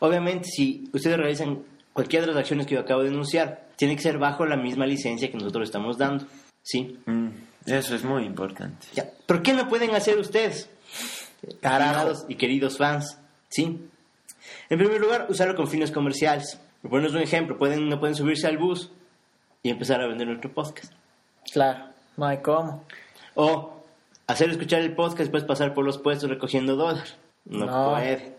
Obviamente, 0.00 0.48
si 0.48 0.88
ustedes 0.92 1.16
realizan 1.16 1.62
cualquiera 1.92 2.26
de 2.26 2.32
las 2.32 2.40
acciones 2.40 2.66
que 2.66 2.74
yo 2.74 2.80
acabo 2.80 3.02
de 3.02 3.10
denunciar, 3.10 3.68
tiene 3.76 3.94
que 3.94 4.02
ser 4.02 4.18
bajo 4.18 4.44
la 4.46 4.56
misma 4.56 4.86
licencia 4.86 5.30
que 5.30 5.36
nosotros 5.36 5.68
estamos 5.68 5.96
dando, 5.98 6.26
¿sí? 6.62 6.98
Mm, 7.06 7.28
eso 7.66 7.94
es 7.94 8.02
muy 8.04 8.24
importante. 8.24 8.86
Ya, 8.94 9.06
¿por 9.26 9.42
qué 9.42 9.52
no 9.52 9.68
pueden 9.68 9.94
hacer 9.94 10.18
ustedes? 10.18 10.68
Estimados 11.42 12.24
y 12.28 12.34
queridos 12.36 12.78
fans, 12.78 13.18
¿sí? 13.48 13.88
En 14.68 14.78
primer 14.78 15.00
lugar, 15.00 15.26
usarlo 15.28 15.54
con 15.54 15.68
fines 15.68 15.90
comerciales. 15.90 16.58
Por 16.82 16.90
ponernos 16.90 17.14
un 17.14 17.22
ejemplo, 17.22 17.56
pueden, 17.58 17.88
no 17.88 17.98
pueden 18.00 18.14
subirse 18.14 18.46
al 18.46 18.58
bus 18.58 18.90
y 19.62 19.70
empezar 19.70 20.00
a 20.00 20.06
vender 20.06 20.26
nuestro 20.26 20.52
podcast. 20.52 20.92
Claro, 21.52 21.86
no 22.16 22.26
hay 22.26 22.38
cómo. 22.38 22.84
O 23.34 23.82
hacer 24.26 24.50
escuchar 24.50 24.80
el 24.80 24.94
podcast 24.94 25.20
y 25.20 25.24
después 25.24 25.44
pasar 25.44 25.74
por 25.74 25.84
los 25.84 25.98
puestos 25.98 26.28
recogiendo 26.28 26.76
dólares. 26.76 27.16
No, 27.46 27.66
No. 27.66 27.90
puede. 27.90 28.34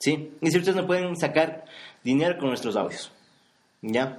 ¿Sí? 0.00 0.32
Y 0.40 0.50
si 0.50 0.58
ustedes 0.58 0.76
no 0.76 0.86
pueden 0.86 1.16
sacar 1.16 1.64
dinero 2.02 2.38
con 2.38 2.48
nuestros 2.48 2.74
audios. 2.74 3.12
¿Ya? 3.82 4.18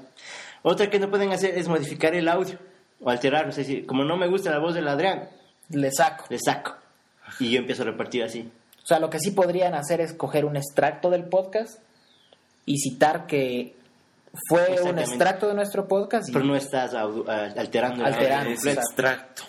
Otra 0.64 0.90
que 0.90 1.00
no 1.00 1.10
pueden 1.10 1.32
hacer 1.32 1.58
es 1.58 1.68
modificar 1.68 2.14
el 2.16 2.28
audio 2.30 2.58
o 3.02 3.10
alterarlo. 3.10 3.50
Es 3.50 3.58
decir, 3.58 3.86
como 3.86 4.04
no 4.04 4.16
me 4.16 4.28
gusta 4.28 4.52
la 4.52 4.60
voz 4.60 4.76
del 4.76 4.88
Adrián, 4.88 5.28
Le 5.70 5.92
saco. 5.92 6.26
le 6.30 6.38
saco. 6.40 6.76
Y 7.40 7.52
yo 7.52 7.60
empiezo 7.60 7.82
a 7.82 7.86
repartir 7.86 8.24
así. 8.24 8.50
O 8.84 8.86
sea, 8.86 9.00
lo 9.00 9.10
que 9.10 9.20
sí 9.20 9.32
podrían 9.32 9.74
hacer 9.74 10.02
es 10.02 10.14
coger 10.14 10.46
un 10.46 10.56
extracto 10.56 11.10
del 11.10 11.26
podcast 11.26 11.80
y 12.66 12.78
citar 12.78 13.26
que 13.26 13.76
fue 14.48 14.82
un 14.82 15.00
extracto 15.00 15.48
de 15.48 15.54
nuestro 15.56 15.88
podcast 15.88 16.30
y 16.30 16.32
Pero 16.32 16.46
no 16.46 16.56
estás 16.56 16.94
alterando 16.94 18.06
el 18.06 18.14
audio 18.14 18.54
Es 18.54 18.66
extracto. 18.66 19.44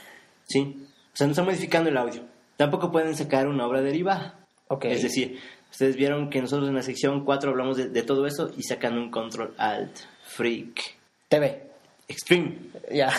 ¿Sí? 0.49 0.87
O 1.13 1.17
sea, 1.17 1.27
no 1.27 1.33
están 1.33 1.45
modificando 1.45 1.91
el 1.91 1.97
audio. 1.97 2.23
Tampoco 2.57 2.91
pueden 2.91 3.15
sacar 3.17 3.49
una 3.49 3.67
obra 3.67 3.81
derivada. 3.83 4.35
Ok. 4.69 4.87
Es 4.87 5.03
decir, 5.03 5.39
ustedes 5.73 5.97
vieron 5.97 6.31
que 6.31 6.41
nosotros 6.41 6.69
en 6.69 6.77
la 6.77 6.83
sección 6.83 7.25
4 7.25 7.51
hablamos 7.51 7.77
de, 7.77 7.89
de 7.89 8.03
todo 8.03 8.27
eso 8.27 8.51
y 8.57 8.63
sacan 8.63 8.97
un 8.97 9.11
control 9.11 9.55
alt, 9.59 9.97
freak, 10.25 10.81
TV. 11.29 11.63
extreme. 12.09 12.57
Ya. 12.93 13.11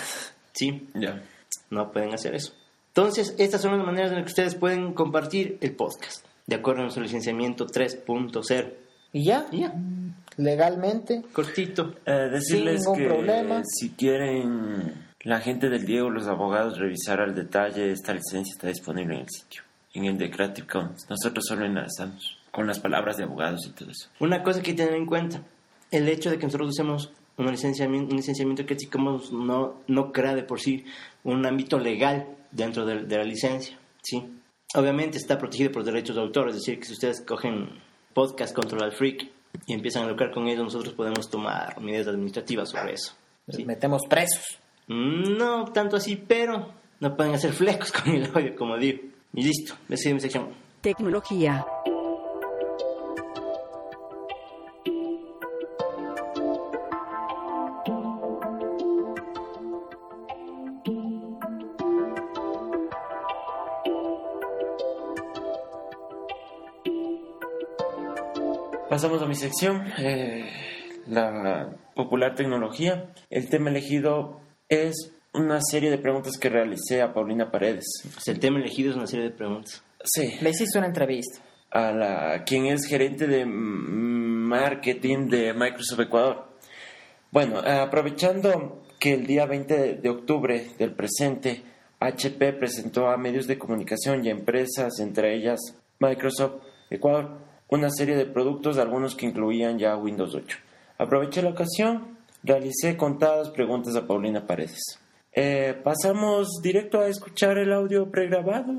¿Sí? 0.53 0.87
Ya. 0.93 1.21
No 1.69 1.91
pueden 1.91 2.13
hacer 2.13 2.35
eso. 2.35 2.53
Entonces, 2.89 3.35
estas 3.39 3.61
son 3.61 3.75
las 3.77 3.85
maneras 3.85 4.11
en 4.11 4.17
las 4.17 4.25
que 4.25 4.29
ustedes 4.31 4.55
pueden 4.55 4.93
compartir 4.93 5.57
el 5.61 5.75
podcast. 5.75 6.25
De 6.45 6.55
acuerdo 6.55 6.81
a 6.81 6.83
nuestro 6.83 7.01
licenciamiento 7.01 7.65
3.0. 7.65 8.73
Y 9.13 9.25
ya, 9.25 9.47
Y 9.51 9.61
ya, 9.61 9.73
legalmente. 10.37 11.23
cortito. 11.33 11.95
Eh, 12.05 12.29
decirles 12.31 12.81
ningún 12.81 12.97
que 12.99 13.05
problema. 13.07 13.61
si 13.65 13.89
quieren 13.91 15.05
la 15.21 15.39
gente 15.39 15.69
del 15.69 15.85
Diego, 15.85 16.09
los 16.09 16.27
abogados, 16.27 16.77
revisar 16.79 17.21
al 17.21 17.33
detalle, 17.33 17.91
esta 17.91 18.13
licencia 18.13 18.51
está 18.53 18.67
disponible 18.67 19.15
en 19.15 19.21
el 19.21 19.29
sitio, 19.29 19.63
en 19.93 20.05
el 20.05 20.17
de 20.17 20.29
Creative 20.29 20.67
Commons. 20.67 21.05
Nosotros 21.09 21.45
solo 21.47 21.65
enlazamos 21.65 22.37
con 22.53 22.67
las 22.67 22.79
palabras 22.79 23.17
de 23.17 23.23
abogados 23.23 23.65
y 23.65 23.71
todo 23.71 23.89
eso. 23.89 24.09
Una 24.19 24.43
cosa 24.43 24.61
que 24.61 24.69
hay 24.69 24.75
que 24.75 24.83
tener 24.83 24.99
en 24.99 25.07
cuenta, 25.07 25.41
el 25.89 26.07
hecho 26.07 26.29
de 26.29 26.37
que 26.37 26.45
nosotros 26.45 26.69
usemos 26.69 27.11
un 27.35 27.47
licenciamiento, 27.47 28.11
un 28.11 28.17
licenciamiento 28.17 28.65
que 28.65 28.77
no, 29.31 29.81
no 29.87 30.11
crea 30.11 30.35
de 30.35 30.43
por 30.43 30.59
sí 30.59 30.85
un 31.23 31.45
ámbito 31.47 31.79
legal 31.79 32.27
dentro 32.51 32.85
de, 32.85 33.05
de 33.05 33.17
la 33.17 33.23
licencia, 33.23 33.77
¿sí? 34.03 34.23
Obviamente 34.75 35.17
está 35.17 35.39
protegido 35.39 35.71
por 35.71 35.83
derechos 35.83 36.15
de 36.15 36.21
autor, 36.21 36.49
es 36.49 36.55
decir, 36.55 36.79
que 36.79 36.85
si 36.85 36.93
ustedes 36.93 37.21
cogen 37.21 37.69
podcast 38.13 38.55
Control 38.55 38.83
al 38.83 38.91
Freak 38.91 39.27
y 39.65 39.73
empiezan 39.73 40.03
a 40.03 40.09
lucrar 40.09 40.31
con 40.31 40.47
ellos, 40.47 40.63
nosotros 40.63 40.93
podemos 40.93 41.29
tomar 41.29 41.81
medidas 41.81 42.07
administrativas 42.07 42.69
sobre 42.69 42.93
eso. 42.93 43.13
¿sí? 43.49 43.65
Metemos 43.65 44.03
presos. 44.07 44.59
No 44.87 45.65
tanto 45.65 45.97
así, 45.97 46.15
pero 46.15 46.71
no 46.99 47.15
pueden 47.15 47.33
hacer 47.33 47.51
flecos 47.51 47.91
con 48.03 48.13
el 48.13 48.25
audio, 48.33 48.55
como 48.55 48.77
digo. 48.77 49.01
Y 49.33 49.43
listo, 49.43 49.73
esa 49.89 50.09
es 50.09 50.13
mi 50.13 50.21
sección. 50.21 50.49
Tecnología. 50.81 51.65
Pasamos 69.03 69.21
a 69.21 69.25
mi 69.27 69.35
sección, 69.35 69.83
eh, 69.97 70.49
la 71.07 71.75
popular 71.93 72.35
tecnología. 72.35 73.11
El 73.29 73.49
tema 73.49 73.69
elegido 73.69 74.39
es 74.69 75.11
una 75.33 75.59
serie 75.59 75.91
de 75.91 75.97
preguntas 75.97 76.37
que 76.37 76.47
realicé 76.47 77.01
a 77.01 77.13
Paulina 77.13 77.51
Paredes. 77.51 77.83
Pues 78.13 78.25
el 78.29 78.39
tema 78.39 78.59
elegido 78.59 78.91
es 78.91 78.95
una 78.95 79.05
serie 79.05 79.25
de 79.25 79.31
preguntas. 79.35 79.83
Sí, 80.05 80.35
Le 80.39 80.51
hiciste 80.51 80.77
una 80.77 80.87
entrevista. 80.87 81.41
a 81.71 81.91
la 81.91 82.43
quien 82.45 82.67
es 82.67 82.85
gerente 82.85 83.27
de 83.27 83.45
marketing 83.45 85.27
de 85.27 85.53
Microsoft 85.53 85.99
Ecuador. 85.99 86.47
Bueno, 87.29 87.57
aprovechando 87.59 88.83
que 89.01 89.15
el 89.15 89.27
día 89.27 89.45
20 89.45 89.75
de- 89.75 89.93
de 89.95 90.09
octubre 90.09 90.67
del 90.79 90.93
presente, 90.93 91.61
HP 91.99 92.53
presentó 92.53 93.09
a 93.09 93.17
medios 93.17 93.47
de 93.47 93.57
comunicación 93.57 94.23
y 94.25 94.29
empresas, 94.29 94.97
entre 95.01 95.35
ellas 95.35 95.59
Microsoft 95.99 96.61
Ecuador, 96.89 97.51
una 97.73 97.89
serie 97.89 98.15
de 98.15 98.25
productos, 98.25 98.77
algunos 98.77 99.15
que 99.15 99.25
incluían 99.25 99.79
ya 99.79 99.97
Windows 99.97 100.35
8. 100.35 100.57
Aproveché 100.99 101.41
la 101.41 101.49
ocasión, 101.49 102.17
realicé 102.43 102.95
contadas 102.95 103.49
preguntas 103.49 103.95
a 103.95 104.05
Paulina 104.05 104.45
Paredes. 104.45 104.99
Eh, 105.33 105.75
pasamos 105.83 106.61
directo 106.61 106.99
a 106.99 107.07
escuchar 107.07 107.57
el 107.57 107.73
audio 107.73 108.11
pregrabado. 108.11 108.73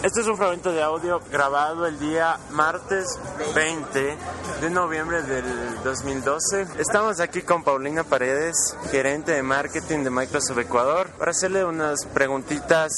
Este 0.00 0.20
es 0.20 0.26
un 0.26 0.36
fragmento 0.36 0.72
de 0.72 0.82
audio 0.82 1.20
grabado 1.30 1.86
el 1.86 1.98
día 2.00 2.36
martes 2.50 3.06
20 3.54 4.16
de 4.60 4.70
noviembre 4.70 5.22
del 5.22 5.44
2012. 5.84 6.66
Estamos 6.78 7.20
aquí 7.20 7.42
con 7.42 7.62
Paulina 7.62 8.02
Paredes, 8.02 8.76
gerente 8.90 9.32
de 9.32 9.42
marketing 9.44 10.02
de 10.02 10.10
Microsoft 10.10 10.58
Ecuador, 10.58 11.08
para 11.18 11.30
hacerle 11.30 11.64
unas 11.64 12.04
preguntitas, 12.06 12.92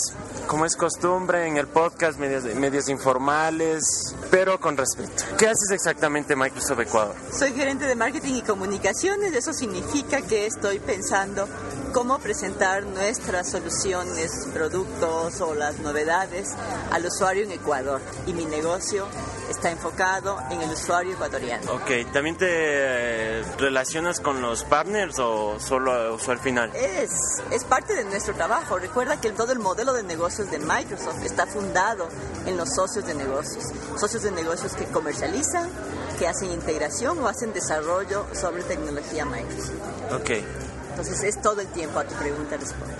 como 0.46 0.64
es 0.64 0.76
costumbre 0.76 1.46
en 1.46 1.58
el 1.58 1.66
podcast, 1.66 2.18
medios, 2.18 2.44
medios 2.54 2.88
informales, 2.88 4.14
pero 4.30 4.58
con 4.58 4.76
respeto. 4.78 5.24
¿Qué 5.36 5.46
haces 5.46 5.70
exactamente 5.72 6.32
en 6.32 6.38
Microsoft 6.38 6.80
Ecuador? 6.80 7.14
Soy 7.30 7.52
gerente 7.52 7.84
de 7.86 7.96
marketing 7.96 8.36
y 8.36 8.42
comunicaciones, 8.42 9.34
eso 9.34 9.52
significa 9.52 10.22
que 10.22 10.46
estoy 10.46 10.78
pensando 10.78 11.46
cómo 11.94 12.18
presentar 12.18 12.82
nuestras 12.82 13.52
soluciones, 13.52 14.48
productos 14.52 15.40
o 15.40 15.54
las 15.54 15.78
novedades 15.78 16.48
al 16.90 17.06
usuario 17.06 17.44
en 17.44 17.52
Ecuador. 17.52 18.00
Y 18.26 18.32
mi 18.32 18.44
negocio 18.46 19.06
está 19.48 19.70
enfocado 19.70 20.36
en 20.50 20.60
el 20.60 20.70
usuario 20.70 21.12
ecuatoriano. 21.12 21.72
Ok, 21.72 22.12
¿también 22.12 22.36
te 22.36 22.48
eh, 22.50 23.44
relacionas 23.58 24.18
con 24.18 24.42
los 24.42 24.64
partners 24.64 25.20
o 25.20 25.60
solo, 25.60 26.18
al 26.26 26.38
final? 26.40 26.72
Es, 26.74 27.10
es 27.52 27.64
parte 27.64 27.94
de 27.94 28.04
nuestro 28.04 28.34
trabajo. 28.34 28.76
Recuerda 28.76 29.20
que 29.20 29.30
todo 29.30 29.52
el 29.52 29.60
modelo 29.60 29.92
de 29.92 30.02
negocios 30.02 30.50
de 30.50 30.58
Microsoft 30.58 31.22
está 31.24 31.46
fundado 31.46 32.08
en 32.44 32.56
los 32.56 32.74
socios 32.74 33.06
de 33.06 33.14
negocios. 33.14 33.66
Socios 33.96 34.24
de 34.24 34.32
negocios 34.32 34.72
que 34.72 34.86
comercializan, 34.86 35.70
que 36.18 36.26
hacen 36.26 36.50
integración 36.50 37.20
o 37.20 37.28
hacen 37.28 37.52
desarrollo 37.52 38.26
sobre 38.34 38.64
tecnología 38.64 39.24
Microsoft. 39.24 39.78
Ok. 40.12 40.63
Entonces 40.94 41.24
es 41.24 41.42
todo 41.42 41.60
el 41.60 41.66
tiempo 41.66 41.98
a 41.98 42.04
tu 42.04 42.14
pregunta 42.14 42.56
respondo. 42.56 42.94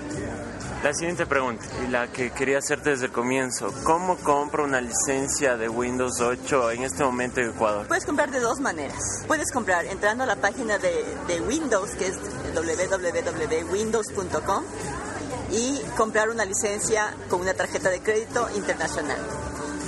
La 0.83 0.93
siguiente 0.93 1.27
pregunta, 1.27 1.65
y 1.87 1.91
la 1.91 2.09
que 2.09 2.33
quería 2.33 2.59
hacerte 2.59 2.91
desde 2.91 3.07
el 3.07 3.13
comienzo, 3.13 3.73
¿cómo 3.85 4.17
compro 4.17 4.65
una 4.65 4.81
licencia 4.81 5.57
de 5.57 5.69
Windows 5.69 6.21
8 6.21 6.73
en 6.73 6.83
este 6.83 7.05
momento 7.05 7.41
en 7.41 7.51
Ecuador? 7.51 7.87
Puedes 7.87 8.05
comprar 8.05 8.33
de 8.33 8.41
dos 8.41 8.59
maneras. 8.59 8.99
Puedes 9.29 9.53
comprar 9.53 9.85
entrando 9.85 10.25
a 10.25 10.27
la 10.27 10.35
página 10.35 10.79
de, 10.79 11.05
de 11.29 11.41
Windows, 11.41 11.93
que 11.93 12.09
es 12.09 12.17
www.windows.com, 12.53 14.65
y 15.53 15.79
comprar 15.97 16.31
una 16.31 16.45
licencia 16.45 17.15
con 17.31 17.43
una 17.43 17.55
tarjeta 17.55 17.91
de 17.91 18.01
crédito 18.01 18.49
internacional. 18.57 19.21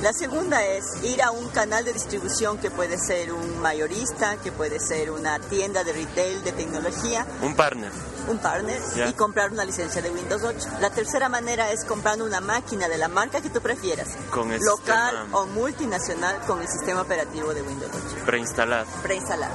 La 0.02 0.12
segunda 0.12 0.62
es 0.64 0.84
ir 1.02 1.22
a 1.22 1.30
un 1.30 1.48
canal 1.48 1.84
de 1.84 1.92
distribución 1.92 2.58
que 2.58 2.70
puede 2.70 2.98
ser 2.98 3.32
un 3.32 3.60
mayorista, 3.60 4.36
que 4.36 4.52
puede 4.52 4.78
ser 4.78 5.10
una 5.10 5.38
tienda 5.40 5.84
de 5.84 5.92
retail 5.94 6.44
de 6.44 6.52
tecnología, 6.52 7.26
Un 7.42 7.54
partner. 7.56 7.90
un 8.28 8.38
partner, 8.38 8.80
y 9.08 9.12
comprar 9.14 9.50
una 9.52 9.64
licencia 9.64 10.02
de 10.02 10.10
Windows 10.10 10.42
8. 10.44 10.68
La 10.80 10.90
tercera 10.90 11.28
manera 11.28 11.70
es 11.72 11.84
comprando 11.84 12.24
una 12.24 12.40
máquina 12.40 12.88
de 12.88 12.98
la 12.98 13.08
marca 13.08 13.40
que 13.40 13.48
tú 13.50 13.60
prefieras, 13.60 14.08
Con 14.30 14.52
el 14.52 14.60
local 14.60 15.10
sistema- 15.16 15.38
o 15.38 15.46
multinacional 15.46 16.38
con 16.46 16.60
el 16.60 16.68
sistema 16.68 17.00
operativo 17.00 17.54
de 17.54 17.62
Windows 17.62 17.90
8 17.94 18.24
Preinstalado. 18.26 18.86
preinstalado. 19.02 19.54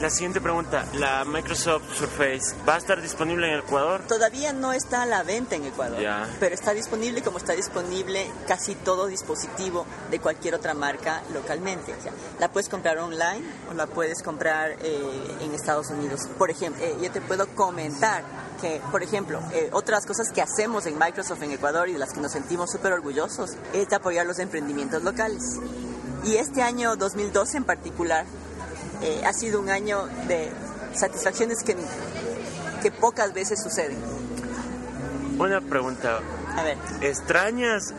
La 0.00 0.10
siguiente 0.10 0.40
pregunta, 0.40 0.84
la 0.94 1.24
Microsoft 1.24 1.84
Surface, 1.96 2.54
¿va 2.68 2.74
a 2.74 2.78
estar 2.78 3.00
disponible 3.00 3.50
en 3.52 3.60
Ecuador? 3.60 4.02
Todavía 4.08 4.52
no 4.52 4.72
está 4.72 5.02
a 5.02 5.06
la 5.06 5.22
venta 5.22 5.54
en 5.54 5.64
Ecuador, 5.64 6.00
Ya. 6.00 6.28
pero 6.40 6.54
está 6.54 6.72
disponible 6.72 7.22
como 7.22 7.38
está 7.38 7.52
disponible 7.54 8.30
casi 8.46 8.74
todo 8.74 9.06
dispositivo 9.06 9.86
de 10.10 10.18
cualquier 10.18 10.54
otra 10.56 10.74
marca 10.74 11.22
localmente. 11.32 11.94
O 11.94 12.02
sea, 12.02 12.12
la 12.40 12.50
puedes 12.50 12.68
comprar 12.68 12.98
online 12.98 13.42
o 13.70 13.74
la 13.74 13.86
puedes 13.86 14.22
comprar 14.22 14.72
eh, 14.82 15.36
en 15.40 15.54
Estados 15.54 15.88
Unidos. 15.90 16.22
Por 16.38 16.50
ejemplo, 16.50 16.82
eh, 16.84 16.96
yo 17.00 17.10
te 17.10 17.20
puedo 17.20 17.46
comentar 17.54 18.24
que, 18.60 18.80
por 18.90 19.02
ejemplo, 19.02 19.40
eh, 19.52 19.70
otras 19.72 20.04
cosas 20.06 20.30
que 20.32 20.42
hacemos 20.42 20.86
en 20.86 20.98
Microsoft 20.98 21.42
en 21.42 21.52
Ecuador 21.52 21.88
y 21.88 21.92
de 21.92 21.98
las 21.98 22.12
que 22.12 22.20
nos 22.20 22.32
sentimos 22.32 22.70
súper 22.70 22.92
orgullosos 22.92 23.52
es 23.72 23.88
de 23.88 23.96
apoyar 23.96 24.26
los 24.26 24.38
emprendimientos 24.38 25.02
locales. 25.02 25.42
Y 26.24 26.36
este 26.36 26.62
año 26.62 26.96
2012 26.96 27.58
en 27.58 27.64
particular 27.64 28.24
eh, 29.04 29.22
ha 29.26 29.32
sido 29.32 29.60
un 29.60 29.68
año 29.70 30.06
de 30.26 30.50
satisfacciones 30.94 31.62
que, 31.62 31.76
que 32.82 32.90
pocas 32.90 33.32
veces 33.34 33.62
suceden. 33.62 33.98
Una 35.38 35.60
pregunta, 35.60 36.20
A 36.56 36.62
ver, 36.62 36.78
¿extrañas 37.00 37.92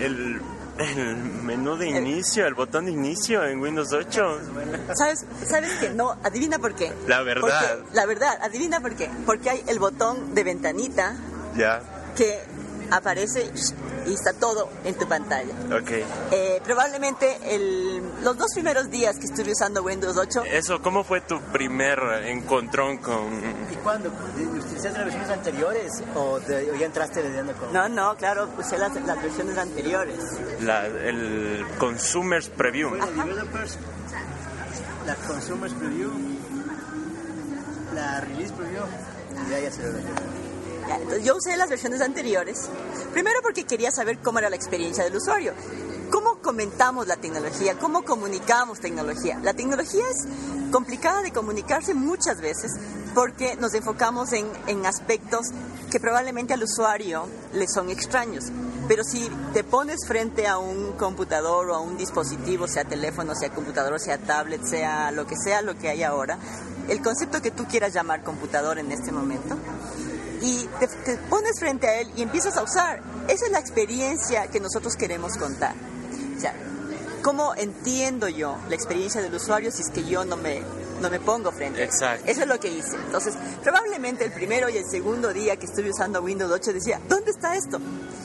el, 0.00 0.40
el 0.78 1.16
menú 1.16 1.76
de 1.76 1.88
inicio, 1.88 2.46
el 2.46 2.54
botón 2.54 2.86
de 2.86 2.92
inicio 2.92 3.44
en 3.44 3.60
Windows 3.60 3.92
8? 3.92 4.40
¿sabes, 4.94 5.24
¿sabes 5.46 5.72
que 5.74 5.90
no? 5.90 6.16
Adivina 6.24 6.58
por 6.58 6.74
qué. 6.74 6.92
La 7.06 7.22
verdad. 7.22 7.42
Porque- 7.78 7.94
la 7.96 8.06
verdad, 8.06 8.38
adivina 8.42 8.80
por 8.80 8.96
qué. 8.96 9.08
Porque 9.24 9.50
hay 9.50 9.64
el 9.68 9.78
botón 9.78 10.34
de 10.34 10.42
ventanita 10.44 11.14
Ya, 11.56 11.80
que 12.16 12.40
aparece 12.90 13.50
y 14.06 14.14
está 14.14 14.32
todo 14.34 14.68
en 14.84 14.94
tu 14.96 15.06
pantalla. 15.08 15.52
ok. 15.76 15.90
Eh, 16.32 16.60
probablemente 16.64 17.38
el- 17.54 18.02
los 18.22 18.36
dos 18.38 18.52
primeros 18.54 18.88
días 18.90 19.18
que 19.18 19.26
estuve 19.26 19.52
usando 19.52 19.82
Windows 19.82 20.16
8, 20.16 20.44
Eso, 20.44 20.80
¿cómo 20.82 21.02
fue 21.04 21.20
tu 21.22 21.40
primer 21.52 21.98
encontrón 22.24 22.98
con... 22.98 23.26
¿Y 23.70 23.76
cuándo? 23.82 24.10
¿Utilizaste 24.10 24.90
las 24.90 25.04
versiones 25.04 25.30
anteriores 25.30 25.92
o, 26.14 26.38
te- 26.40 26.70
o 26.70 26.74
ya 26.76 26.86
entraste 26.86 27.22
lidiando 27.22 27.52
con...? 27.54 27.72
no, 27.72 27.88
no, 27.88 28.16
claro, 28.16 28.48
usé 28.58 28.78
las, 28.78 28.94
las 28.94 29.22
versiones 29.22 29.58
anteriores. 29.58 30.18
la- 30.60 30.86
el 30.86 31.64
Consumers 31.78 32.48
Preview? 32.48 32.90
Fue 32.90 32.98
la 32.98 33.06
Developers, 33.06 33.78
la 35.06 35.14
Consumers 35.14 35.72
Preview, 35.74 36.10
la 37.94 38.20
Release 38.20 38.52
Preview, 38.52 38.82
y 39.46 39.50
ya, 39.50 39.60
ya 39.60 39.70
se 39.70 39.82
lo 39.82 39.92
Ya, 40.88 40.96
entonces 40.96 41.24
yo 41.24 41.36
usé 41.36 41.56
las 41.56 41.68
versiones 41.68 42.00
anteriores, 42.00 42.68
primero 43.12 43.40
porque 43.42 43.64
quería 43.64 43.90
saber 43.90 44.18
cómo 44.18 44.38
era 44.38 44.50
la 44.50 44.56
experiencia 44.56 45.04
del 45.04 45.16
usuario. 45.16 45.52
¿Cómo 46.10 46.36
comentamos 46.40 47.08
la 47.08 47.16
tecnología? 47.16 47.76
¿Cómo 47.78 48.04
comunicamos 48.04 48.78
tecnología? 48.78 49.40
La 49.42 49.54
tecnología 49.54 50.04
es 50.08 50.70
complicada 50.70 51.22
de 51.22 51.32
comunicarse 51.32 51.94
muchas 51.94 52.40
veces 52.40 52.70
porque 53.14 53.56
nos 53.56 53.74
enfocamos 53.74 54.32
en, 54.32 54.46
en 54.68 54.86
aspectos 54.86 55.48
que 55.90 55.98
probablemente 55.98 56.54
al 56.54 56.62
usuario 56.62 57.26
le 57.52 57.66
son 57.66 57.90
extraños. 57.90 58.44
Pero 58.88 59.02
si 59.02 59.28
te 59.52 59.64
pones 59.64 60.06
frente 60.06 60.46
a 60.46 60.58
un 60.58 60.92
computador 60.92 61.70
o 61.70 61.74
a 61.74 61.80
un 61.80 61.96
dispositivo, 61.96 62.68
sea 62.68 62.84
teléfono, 62.84 63.34
sea 63.34 63.50
computador, 63.50 63.98
sea 63.98 64.18
tablet, 64.18 64.64
sea 64.64 65.10
lo 65.10 65.26
que 65.26 65.34
sea 65.36 65.62
lo 65.62 65.76
que 65.76 65.88
hay 65.88 66.04
ahora, 66.04 66.38
el 66.88 67.02
concepto 67.02 67.42
que 67.42 67.50
tú 67.50 67.64
quieras 67.64 67.92
llamar 67.92 68.22
computador 68.22 68.78
en 68.78 68.92
este 68.92 69.10
momento, 69.10 69.56
y 70.40 70.68
te, 70.78 70.86
te 70.88 71.16
pones 71.28 71.58
frente 71.58 71.88
a 71.88 72.00
él 72.00 72.10
y 72.16 72.22
empiezas 72.22 72.56
a 72.56 72.62
usar. 72.62 73.02
Esa 73.28 73.46
es 73.46 73.52
la 73.52 73.58
experiencia 73.58 74.48
que 74.48 74.60
nosotros 74.60 74.96
queremos 74.96 75.36
contar. 75.36 75.74
O 76.36 76.40
sea, 76.40 76.54
¿cómo 77.22 77.54
entiendo 77.54 78.28
yo 78.28 78.56
la 78.68 78.74
experiencia 78.74 79.22
del 79.22 79.34
usuario 79.34 79.70
si 79.70 79.82
es 79.82 79.90
que 79.90 80.04
yo 80.04 80.24
no 80.24 80.36
me, 80.36 80.62
no 81.00 81.10
me 81.10 81.20
pongo 81.20 81.52
frente? 81.52 81.82
Exacto. 81.84 82.24
Eso 82.30 82.42
es 82.42 82.46
lo 82.46 82.58
que 82.60 82.68
hice. 82.68 82.96
Entonces, 82.96 83.34
probablemente 83.62 84.24
el 84.24 84.32
primero 84.32 84.68
y 84.68 84.76
el 84.76 84.84
segundo 84.90 85.32
día 85.32 85.56
que 85.56 85.66
estuve 85.66 85.90
usando 85.90 86.22
Windows 86.22 86.50
8 86.52 86.72
decía, 86.72 87.00
¿dónde 87.08 87.30
está 87.30 87.54
esto? 87.56 87.78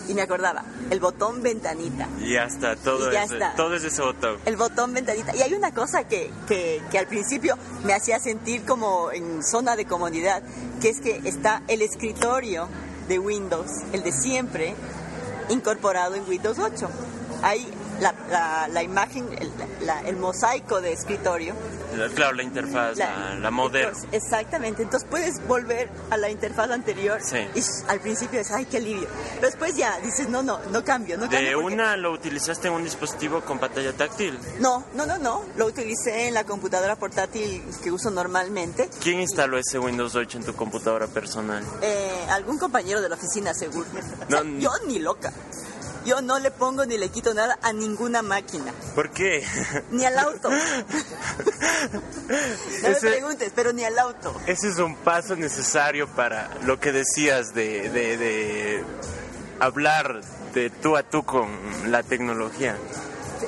Y 0.07 0.13
me 0.13 0.21
acordaba, 0.23 0.63
el 0.89 0.99
botón 0.99 1.41
ventanita. 1.41 2.07
Y 2.19 2.33
ya 2.33 2.43
está, 2.45 2.75
todo, 2.75 3.09
Y 3.09 3.13
ya 3.13 3.23
ese, 3.23 3.35
está. 3.35 3.53
todo 3.55 3.75
es 3.75 3.83
ese 3.83 4.01
botón. 4.01 4.37
El 4.45 4.57
botón 4.57 4.93
ventanita. 4.93 5.35
Y 5.35 5.41
hay 5.41 5.53
una 5.53 5.73
cosa 5.73 6.05
que, 6.05 6.31
que, 6.47 6.81
que 6.91 6.97
al 6.99 7.07
principio 7.07 7.57
me 7.83 7.93
hacía 7.93 8.19
sentir 8.19 8.65
como 8.65 9.11
en 9.11 9.43
zona 9.43 9.75
de 9.75 9.85
comodidad, 9.85 10.41
que 10.81 10.89
es 10.89 10.99
que 10.99 11.21
está 11.25 11.61
el 11.67 11.81
escritorio 11.81 12.67
de 13.07 13.19
Windows, 13.19 13.69
el 13.93 14.03
de 14.03 14.11
siempre, 14.11 14.73
incorporado 15.49 16.15
en 16.15 16.27
Windows 16.27 16.57
8. 16.59 16.89
Hay 17.43 17.67
la, 17.99 18.13
la, 18.29 18.67
la 18.67 18.83
imagen, 18.83 19.27
el, 19.39 19.51
la- 19.85 20.01
el 20.01 20.17
mosaico 20.17 20.81
de 20.81 20.93
escritorio. 20.93 21.53
La- 21.95 22.07
Claro, 22.09 22.33
la 22.33 22.43
interfaz, 22.43 22.97
la, 22.97 23.35
la 23.35 23.51
modelo. 23.51 23.91
Exactamente. 24.11 24.83
Entonces 24.83 25.07
puedes 25.09 25.45
volver 25.47 25.89
a 26.09 26.17
la 26.17 26.29
interfaz 26.29 26.69
anterior 26.71 27.19
Sí. 27.23 27.37
y 27.55 27.61
al 27.89 27.99
principio 27.99 28.39
dices, 28.39 28.53
ay, 28.55 28.65
qué 28.65 28.77
alivio. 28.77 29.07
Pero 29.35 29.47
después 29.47 29.75
ya 29.75 29.99
dices, 29.99 30.29
no, 30.29 30.43
no, 30.43 30.59
no 30.71 30.83
cambio, 30.83 31.17
no 31.17 31.27
¿De 31.27 31.35
cambio. 31.37 31.53
porque- 31.61 31.73
una 31.75 31.95
lo 31.97 32.11
utilizaste 32.11 32.67
en 32.67 32.73
un 32.75 32.83
dispositivo 32.83 33.41
con 33.41 33.59
pantalla 33.59 33.93
táctil? 33.93 34.37
No, 34.59 34.85
no, 34.93 35.05
no, 35.05 35.17
no. 35.17 35.43
Lo 35.57 35.65
utilicé 35.67 36.27
en 36.27 36.33
la 36.33 36.43
computadora 36.43 36.95
portátil 36.95 37.63
que 37.83 37.91
uso 37.91 38.09
normalmente. 38.11 38.89
¿Quién 39.01 39.19
instaló 39.19 39.57
ese 39.57 39.79
Windows 39.79 40.15
8 40.15 40.37
en 40.37 40.43
tu 40.45 40.53
computadora 40.55 41.07
personal? 41.07 41.63
Eh, 41.81 42.25
algún 42.29 42.57
compañero 42.57 43.01
de 43.01 43.09
la 43.09 43.15
oficina, 43.15 43.53
seguro. 43.53 43.87
O 43.91 44.29
sea, 44.29 44.43
No, 44.43 44.59
yo 44.59 44.71
ni 44.87 44.99
loca. 44.99 45.31
Yo 46.05 46.21
no 46.21 46.39
le 46.39 46.51
pongo 46.51 46.85
ni 46.85 46.97
le 46.97 47.09
quito 47.09 47.33
nada 47.33 47.57
a 47.61 47.73
ninguna 47.73 48.21
máquina, 48.21 48.73
¿Por 48.95 49.11
qué? 49.11 49.45
ni 49.91 50.05
al 50.05 50.17
auto. 50.17 50.49
No 50.49 50.57
me 52.89 52.95
preguntes, 52.95 53.51
pero 53.55 53.73
ni 53.73 53.83
al 53.83 53.97
auto. 53.99 54.33
Ese 54.47 54.69
es 54.69 54.77
un 54.79 54.95
paso 54.95 55.35
necesario 55.35 56.07
para 56.07 56.49
lo 56.65 56.79
que 56.79 56.91
decías 56.91 57.53
de, 57.53 57.89
de, 57.89 58.17
de 58.17 58.83
hablar 59.59 60.21
de 60.53 60.69
tú 60.69 60.97
a 60.97 61.03
tú 61.03 61.23
con 61.23 61.49
la 61.91 62.03
tecnología. 62.03 62.75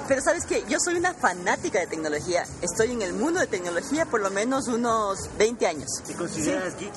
Pero 0.07 0.21
sabes 0.21 0.45
que 0.45 0.63
yo 0.67 0.79
soy 0.79 0.95
una 0.95 1.13
fanática 1.13 1.79
de 1.79 1.87
tecnología. 1.87 2.43
Estoy 2.61 2.91
en 2.91 3.01
el 3.01 3.13
mundo 3.13 3.39
de 3.39 3.47
tecnología 3.47 4.05
por 4.05 4.21
lo 4.21 4.31
menos 4.31 4.67
unos 4.67 5.29
20 5.37 5.67
años. 5.67 5.89
¿Te 6.05 6.13
consideras 6.15 6.75
geek? 6.77 6.91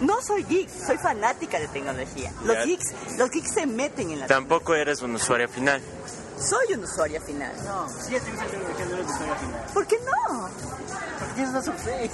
No 0.00 0.20
soy 0.20 0.42
geek, 0.44 0.68
soy 0.68 0.98
fanática 0.98 1.58
de 1.58 1.68
tecnología. 1.68 2.32
Los 2.44 2.64
geeks, 2.64 2.92
los 3.18 3.30
geeks 3.30 3.52
se 3.54 3.66
meten 3.66 4.10
en 4.10 4.20
la 4.20 4.26
Tampoco 4.26 4.74
eres 4.74 5.00
un 5.02 5.14
usuario 5.14 5.48
final. 5.48 5.80
Soy 6.38 6.74
un 6.74 6.84
usuario 6.84 7.20
final. 7.22 7.50
No, 7.64 7.88
sí 7.88 8.12
ya 8.12 8.20
te 8.20 8.30
gusta 8.30 8.44
la 8.44 8.50
tecnología, 8.50 8.84
no 8.86 8.94
eres 8.94 9.06
usuario 9.06 9.34
final. 9.36 9.60
¿Por 9.72 9.86
qué 9.86 9.96
no? 10.04 10.50
Porque 11.18 11.32
tienes 11.34 11.50
una 11.50 11.62
Surface. 11.62 12.10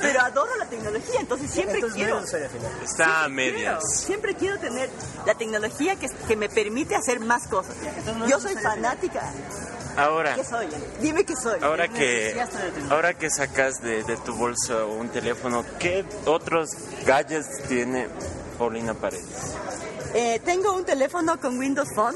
Pero 0.00 0.20
adoro 0.20 0.56
la 0.56 0.66
tecnología, 0.66 1.20
entonces 1.20 1.50
siempre 1.50 1.74
Entonces 1.74 1.98
no 1.98 2.04
quiero. 2.04 2.16
eres 2.18 2.28
usuario 2.28 2.50
final. 2.50 2.72
Está 2.84 3.04
a 3.04 3.26
Quiero, 3.26 3.30
medias. 3.34 3.82
siempre 4.04 4.34
quiero 4.36 4.58
tener 4.60 4.88
la 5.26 5.34
tecnología 5.34 5.96
que, 5.96 6.08
que 6.08 6.36
me 6.36 6.48
permite 6.48 6.94
hacer 6.94 7.18
más 7.18 7.48
cosas. 7.48 7.74
entonces 7.82 8.16
no 8.16 8.28
Yo 8.28 8.38
soy 8.38 8.50
final. 8.54 8.64
Ahora, 9.98 10.34
¿Qué 10.34 10.44
soy? 10.44 10.66
Dime 11.00 11.24
qué 11.24 11.34
soy. 11.34 11.58
ahora 11.62 11.88
que, 11.88 12.40
ahora 12.90 13.14
que 13.14 13.28
sacas 13.30 13.82
de, 13.82 14.04
de 14.04 14.16
tu 14.18 14.34
bolsa 14.34 14.84
un 14.84 15.08
teléfono, 15.08 15.64
¿qué 15.78 16.04
otros 16.24 16.70
gadgets 17.04 17.64
tiene 17.68 18.08
Paulina 18.58 18.94
Paredes? 18.94 19.26
Eh, 20.14 20.40
tengo 20.44 20.72
un 20.74 20.84
teléfono 20.84 21.40
con 21.40 21.58
Windows 21.58 21.88
Phone. 21.94 22.14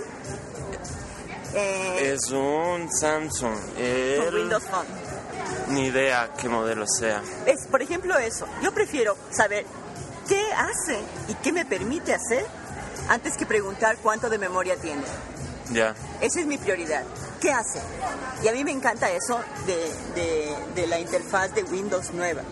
Eh, 1.54 2.12
Es 2.14 2.30
un 2.30 2.88
Samsung. 2.90 3.52
con 3.54 3.82
El- 3.84 4.34
Windows 4.34 4.62
Phone. 4.64 4.86
Ni 5.70 5.86
idea 5.86 6.30
qué 6.40 6.48
modelo 6.48 6.86
sea. 6.86 7.22
Es, 7.46 7.66
por 7.66 7.82
ejemplo, 7.82 8.16
eso. 8.18 8.46
Yo 8.62 8.72
prefiero 8.72 9.16
saber 9.30 9.64
qué 10.28 10.40
hace 10.52 10.98
y 11.28 11.34
qué 11.34 11.52
me 11.52 11.64
permite 11.64 12.14
hacer 12.14 12.44
antes 13.08 13.36
que 13.36 13.44
preguntar 13.46 13.96
cuánto 14.02 14.30
de 14.30 14.38
memoria 14.38 14.76
tiene. 14.76 15.02
Ya. 15.70 15.94
Esa 16.20 16.40
es 16.40 16.46
mi 16.46 16.58
prioridad. 16.58 17.02
¿Qué 17.42 17.50
hace? 17.52 17.81
Y 18.44 18.48
a 18.48 18.52
mí 18.52 18.62
me 18.62 18.70
encanta 18.70 19.11
eso 19.11 19.40
de, 19.66 19.74
de- 20.14 20.57
de 20.76 20.87
la 20.87 21.00
interfaz 21.00 21.52
de 21.55 21.64
Windows 21.64 22.12
nueva. 22.12 22.42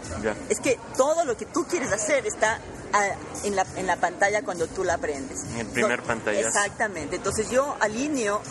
Es 0.48 0.59
que 0.61 0.79
todo 0.96 1.24
lo 1.24 1.37
que 1.37 1.46
tú 1.46 1.64
quieres 1.66 1.92
hacer 1.92 2.26
está 2.26 2.59
ah, 2.92 3.07
en, 3.44 3.55
la, 3.55 3.64
en 3.76 3.87
la 3.87 3.96
pantalla 3.96 4.42
cuando 4.42 4.66
tú 4.66 4.83
la 4.83 4.98
prendes. 4.98 5.44
En 5.53 5.59
el 5.61 5.66
primer 5.68 6.00
No, 6.00 6.07
pantallazo. 6.07 6.48
Exactamente. 6.48 7.16
Entonces 7.16 7.48
yo 7.50 7.76
alineo 7.81 8.42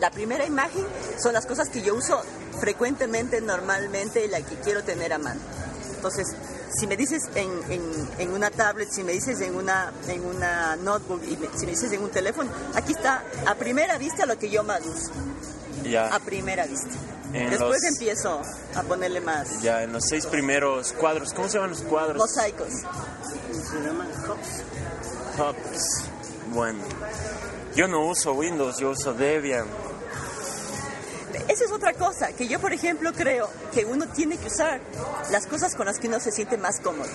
la 0.00 0.12
primera 0.12 0.46
imagen, 0.46 0.86
son 1.20 1.32
las 1.32 1.44
cosas 1.46 1.68
que 1.68 1.82
yo 1.82 1.96
uso 1.96 2.22
frecuentemente, 2.60 3.40
normalmente, 3.40 4.24
y 4.24 4.28
la 4.28 4.40
que 4.40 4.54
quiero 4.60 4.84
tener 4.84 5.12
a 5.12 5.18
mano. 5.18 5.40
Entonces, 5.96 6.28
si 6.78 6.86
me 6.86 6.96
dices 6.96 7.24
en, 7.34 7.50
en- 7.72 8.08
en 8.18 8.32
una 8.32 8.50
tablet, 8.52 8.88
si 8.92 9.02
me 9.02 9.10
dices 9.12 9.40
en 9.40 9.56
una, 9.56 9.92
en 10.06 10.24
una 10.24 10.76
notebook, 10.76 11.22
y 11.26 11.36
me- 11.36 11.48
si 11.58 11.66
me 11.66 11.72
dices 11.72 11.90
en 11.90 12.02
un 12.04 12.10
teléfono, 12.10 12.48
aquí 12.76 12.92
está 12.92 13.24
a 13.46 13.56
primera 13.56 13.98
vista 13.98 14.26
lo 14.26 14.38
que 14.38 14.48
yo 14.48 14.62
más 14.62 14.80
uso. 14.86 15.10
Ya. 15.84 16.06
A 16.14 16.18
primera 16.20 16.66
vista. 16.66 16.90
En 17.32 17.50
Después 17.50 17.82
los- 17.82 17.92
empiezo 17.92 18.40
a 18.74 18.82
ponerle 18.84 19.20
más 19.20 19.60
Ya, 19.60 19.82
en 19.82 19.92
los 19.92 20.04
seis 20.06 20.24
primeros 20.26 20.92
cuadros. 20.94 21.32
¿Cómo 21.34 21.48
se 21.48 21.54
llaman 21.54 21.70
los 21.70 21.82
cuadros? 21.82 22.16
mosaicos. 22.16 22.68
Se 22.72 23.80
llaman 23.86 24.08
hubs. 24.26 25.38
Hubs. 25.38 26.04
Bueno. 26.54 26.80
Yo 27.74 27.86
no 27.86 28.06
uso 28.06 28.32
Windows, 28.32 28.78
yo 28.78 28.90
uso 28.90 29.12
Debian. 29.12 29.66
Es 31.34 31.54
esa 31.60 31.64
es 31.66 31.70
otra 31.72 31.92
cosa, 31.94 32.32
que 32.32 32.48
yo 32.48 32.60
por 32.60 32.72
ejemplo 32.72 33.12
creo 33.12 33.48
que 33.72 33.84
uno 33.84 34.06
tiene 34.08 34.36
que 34.38 34.46
usar 34.48 34.80
las 35.30 35.46
cosas 35.46 35.74
con 35.74 35.86
las 35.86 35.98
que 35.98 36.08
uno 36.08 36.20
se 36.20 36.32
siente 36.32 36.56
más 36.56 36.80
cómodo. 36.80 37.08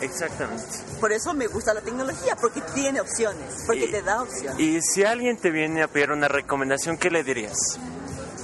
Exactamente. 0.00 0.64
Por 1.00 1.12
eso 1.12 1.32
me 1.34 1.46
gusta 1.46 1.72
la 1.74 1.80
tecnología, 1.80 2.36
porque 2.40 2.60
tiene 2.74 3.00
opciones, 3.00 3.54
porque 3.66 3.84
Y- 3.86 3.90
te 3.90 4.02
da 4.02 4.22
opciones. 4.22 4.58
Y 4.58 4.80
si 4.82 5.04
alguien 5.04 5.36
te 5.36 5.50
viene 5.50 5.82
a 5.82 5.88
pedir 5.88 6.10
una 6.10 6.26
recomendación, 6.28 6.96
¿qué 6.98 7.10
le 7.10 7.22
dirías? 7.22 7.56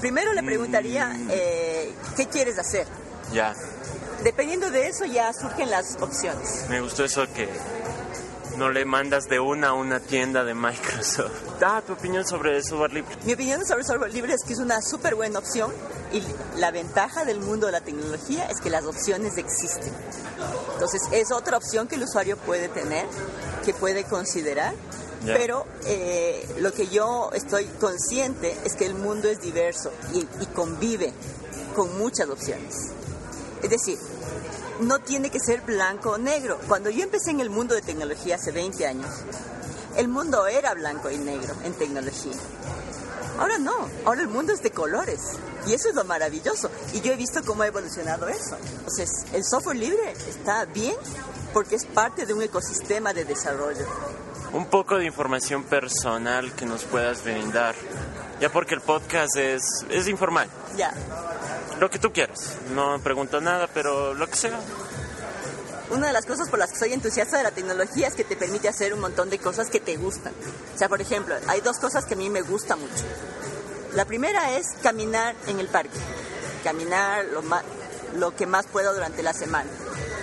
Primero 0.00 0.32
le 0.32 0.42
preguntaría, 0.42 1.16
eh, 1.30 1.92
¿qué 2.16 2.26
quieres 2.26 2.58
hacer? 2.58 2.86
Ya, 3.32 3.54
Dependiendo 4.22 4.70
de 4.70 4.88
eso 4.88 5.04
ya 5.04 5.32
surgen 5.32 5.70
las 5.70 5.96
opciones. 6.00 6.64
me 6.68 6.80
gustó 6.80 7.04
eso 7.04 7.24
que 7.34 7.48
no 8.56 8.68
le 8.70 8.84
mandas 8.84 9.28
de 9.28 9.38
una 9.38 9.68
a 9.68 9.72
una 9.74 10.00
tienda 10.00 10.42
de 10.42 10.54
Microsoft. 10.54 11.30
Da 11.60 11.80
tu 11.82 11.92
opinión 11.92 12.26
sobre 12.26 12.56
el 12.56 12.64
software 12.64 12.92
libre. 12.92 13.16
Mi 13.24 13.34
opinión 13.34 13.64
sobre 13.64 13.84
software 13.84 14.12
libre 14.12 14.34
es 14.34 14.42
que 14.44 14.54
es 14.54 14.58
una 14.58 14.82
súper 14.82 15.14
buena 15.14 15.38
opción 15.38 15.72
y 16.12 16.22
la 16.56 16.72
ventaja 16.72 17.24
del 17.24 17.38
mundo 17.38 17.66
de 17.66 17.72
la 17.72 17.80
tecnología 17.80 18.46
es 18.50 18.60
que 18.60 18.70
las 18.70 18.84
opciones 18.86 19.36
existen. 19.38 19.92
Entonces 20.72 21.02
es 21.12 21.30
otra 21.30 21.56
opción 21.56 21.86
que 21.86 21.94
el 21.94 22.02
usuario 22.02 22.36
puede 22.38 22.68
tener, 22.68 23.06
que 23.64 23.72
puede 23.72 24.02
considerar, 24.02 24.74
Pero 25.24 25.66
eh, 25.84 26.46
lo 26.60 26.72
que 26.72 26.86
yo 26.86 27.30
estoy 27.34 27.64
consciente 27.80 28.56
es 28.64 28.74
que 28.74 28.86
el 28.86 28.94
mundo 28.94 29.28
es 29.28 29.40
diverso 29.40 29.92
y, 30.14 30.20
y 30.20 30.46
convive 30.54 31.12
con 31.74 31.98
muchas 31.98 32.28
opciones. 32.28 32.74
Es 33.62 33.70
decir, 33.70 33.98
no 34.80 35.00
tiene 35.00 35.30
que 35.30 35.40
ser 35.40 35.62
blanco 35.62 36.10
o 36.10 36.18
negro. 36.18 36.58
Cuando 36.68 36.90
yo 36.90 37.02
empecé 37.02 37.30
en 37.30 37.40
el 37.40 37.50
mundo 37.50 37.74
de 37.74 37.82
tecnología 37.82 38.36
hace 38.36 38.52
20 38.52 38.86
años, 38.86 39.10
el 39.96 40.08
mundo 40.08 40.46
era 40.46 40.74
blanco 40.74 41.10
y 41.10 41.18
negro 41.18 41.54
en 41.64 41.72
tecnología. 41.74 42.36
Ahora 43.38 43.58
no, 43.58 43.88
ahora 44.04 44.20
el 44.20 44.28
mundo 44.28 44.52
es 44.52 44.62
de 44.62 44.70
colores. 44.70 45.20
Y 45.66 45.74
eso 45.74 45.88
es 45.88 45.94
lo 45.94 46.04
maravilloso. 46.04 46.70
Y 46.92 47.00
yo 47.00 47.12
he 47.12 47.16
visto 47.16 47.40
cómo 47.44 47.62
ha 47.62 47.66
evolucionado 47.66 48.28
eso. 48.28 48.56
Entonces, 48.78 49.10
el 49.32 49.44
software 49.44 49.76
libre 49.76 50.14
está 50.28 50.64
bien 50.64 50.96
porque 51.52 51.76
es 51.76 51.84
parte 51.84 52.26
de 52.26 52.34
un 52.34 52.42
ecosistema 52.42 53.12
de 53.12 53.24
desarrollo. 53.24 53.86
Un 54.52 54.66
poco 54.66 54.96
de 54.96 55.04
información 55.04 55.64
personal 55.64 56.52
que 56.54 56.64
nos 56.66 56.84
puedas 56.84 57.22
brindar. 57.22 57.74
Ya 58.40 58.50
porque 58.50 58.74
el 58.74 58.80
podcast 58.80 59.36
es, 59.36 59.62
es 59.90 60.08
informal. 60.08 60.48
Ya. 60.76 60.92
Lo 61.80 61.90
que 61.90 61.98
tú 61.98 62.12
quieras. 62.12 62.54
No 62.74 62.98
pregunto 63.00 63.40
nada, 63.40 63.68
pero 63.72 64.14
lo 64.14 64.26
que 64.28 64.36
sea. 64.36 64.58
Una 65.90 66.06
de 66.08 66.12
las 66.12 66.26
cosas 66.26 66.48
por 66.48 66.58
las 66.58 66.70
que 66.70 66.76
soy 66.78 66.92
entusiasta 66.92 67.38
de 67.38 67.42
la 67.44 67.50
tecnología 67.50 68.08
es 68.08 68.14
que 68.14 68.24
te 68.24 68.36
permite 68.36 68.68
hacer 68.68 68.92
un 68.94 69.00
montón 69.00 69.30
de 69.30 69.38
cosas 69.38 69.68
que 69.70 69.80
te 69.80 69.96
gustan. 69.96 70.32
O 70.74 70.78
sea, 70.78 70.88
por 70.88 71.00
ejemplo, 71.00 71.34
hay 71.46 71.60
dos 71.60 71.78
cosas 71.78 72.04
que 72.04 72.14
a 72.14 72.16
mí 72.16 72.28
me 72.30 72.42
gustan 72.42 72.78
mucho. 72.80 73.04
La 73.94 74.04
primera 74.04 74.52
es 74.52 74.66
caminar 74.82 75.34
en 75.46 75.60
el 75.60 75.66
parque. 75.68 75.98
Caminar 76.62 77.24
lo, 77.26 77.42
ma- 77.42 77.62
lo 78.16 78.34
que 78.36 78.46
más 78.46 78.66
puedo 78.66 78.92
durante 78.92 79.22
la 79.22 79.32
semana. 79.32 79.68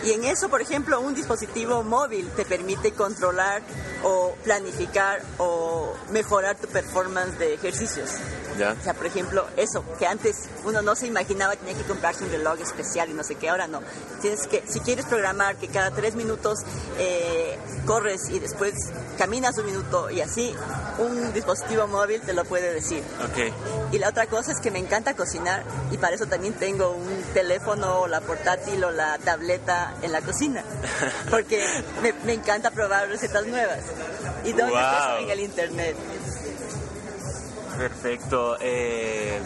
Y 0.06 0.12
en 0.12 0.24
eso, 0.24 0.50
por 0.50 0.62
ejemplo, 0.62 1.02
un 1.02 1.16
dispositivo 1.16 1.84
móvil 1.84 2.30
te 2.36 2.46
permite 2.46 2.92
controlar 2.92 3.64
o 4.04 4.36
planificar 4.44 5.24
o 5.40 5.94
mejorar 6.12 6.56
tu 6.58 6.68
performance 6.68 7.40
de 7.40 7.56
ejercicios. 7.56 8.12
Ya. 8.60 8.76
O 8.80 8.84
sea, 8.84 8.94
por 8.94 9.08
ejemplo, 9.08 9.48
eso, 9.58 9.84
que 9.98 10.06
antes 10.06 10.44
uno 10.64 10.84
no 10.84 10.96
se 10.96 11.08
imaginaba, 11.08 11.56
tenía 11.56 11.74
que 11.74 11.84
comprarse 11.84 12.24
un 12.24 12.30
reloj 12.30 12.60
especial 12.62 13.10
y 13.10 13.14
no 13.14 13.24
sé 13.24 13.36
qué, 13.36 13.50
ahora 13.50 13.68
no. 13.68 13.82
Tienes 14.22 14.46
que, 14.48 14.64
si 14.68 14.80
quieres 14.80 15.06
programar 15.06 15.56
que 15.56 15.68
cada 15.70 15.90
tres 15.90 16.16
minutos 16.16 16.60
eh, 17.00 17.58
corres 17.86 18.30
y 18.30 18.40
después 18.40 18.74
caminas 19.18 19.58
un 19.58 19.66
minuto 19.66 20.10
y 20.12 20.22
así, 20.22 20.54
un 21.00 21.34
dispositivo 21.34 21.88
móvil 21.88 22.22
te 22.22 22.34
lo 22.34 22.46
puede 22.46 22.74
decir. 22.74 23.04
Ok. 23.24 23.92
Y 23.92 23.98
la 23.98 24.10
otra 24.10 24.28
cosa 24.28 24.52
es 24.52 24.60
que 24.60 24.72
me 24.72 24.80
encanta 24.80 25.16
cocinar 25.16 25.64
y 25.92 25.98
para 25.98 26.16
eso 26.16 26.28
también 26.28 26.54
tengo 26.54 26.92
un 26.92 27.24
teléfono 27.34 28.02
o 28.02 28.08
la 28.08 28.22
portátil 28.22 28.84
o 28.84 28.92
la 28.92 29.18
tableta 29.18 29.95
en 30.02 30.12
la 30.12 30.22
cocina. 30.22 30.64
Porque 31.30 31.64
me, 32.02 32.14
me 32.26 32.34
encanta 32.34 32.72
probar 32.72 33.08
recetas 33.10 33.46
nuevas. 33.48 33.80
Y 34.44 34.54
doy 34.54 34.70
Wow. 34.72 35.24
en 35.24 35.30
el 35.30 35.40
internet. 35.40 35.96
Perfecto. 37.78 38.58
Eh, 38.62 39.40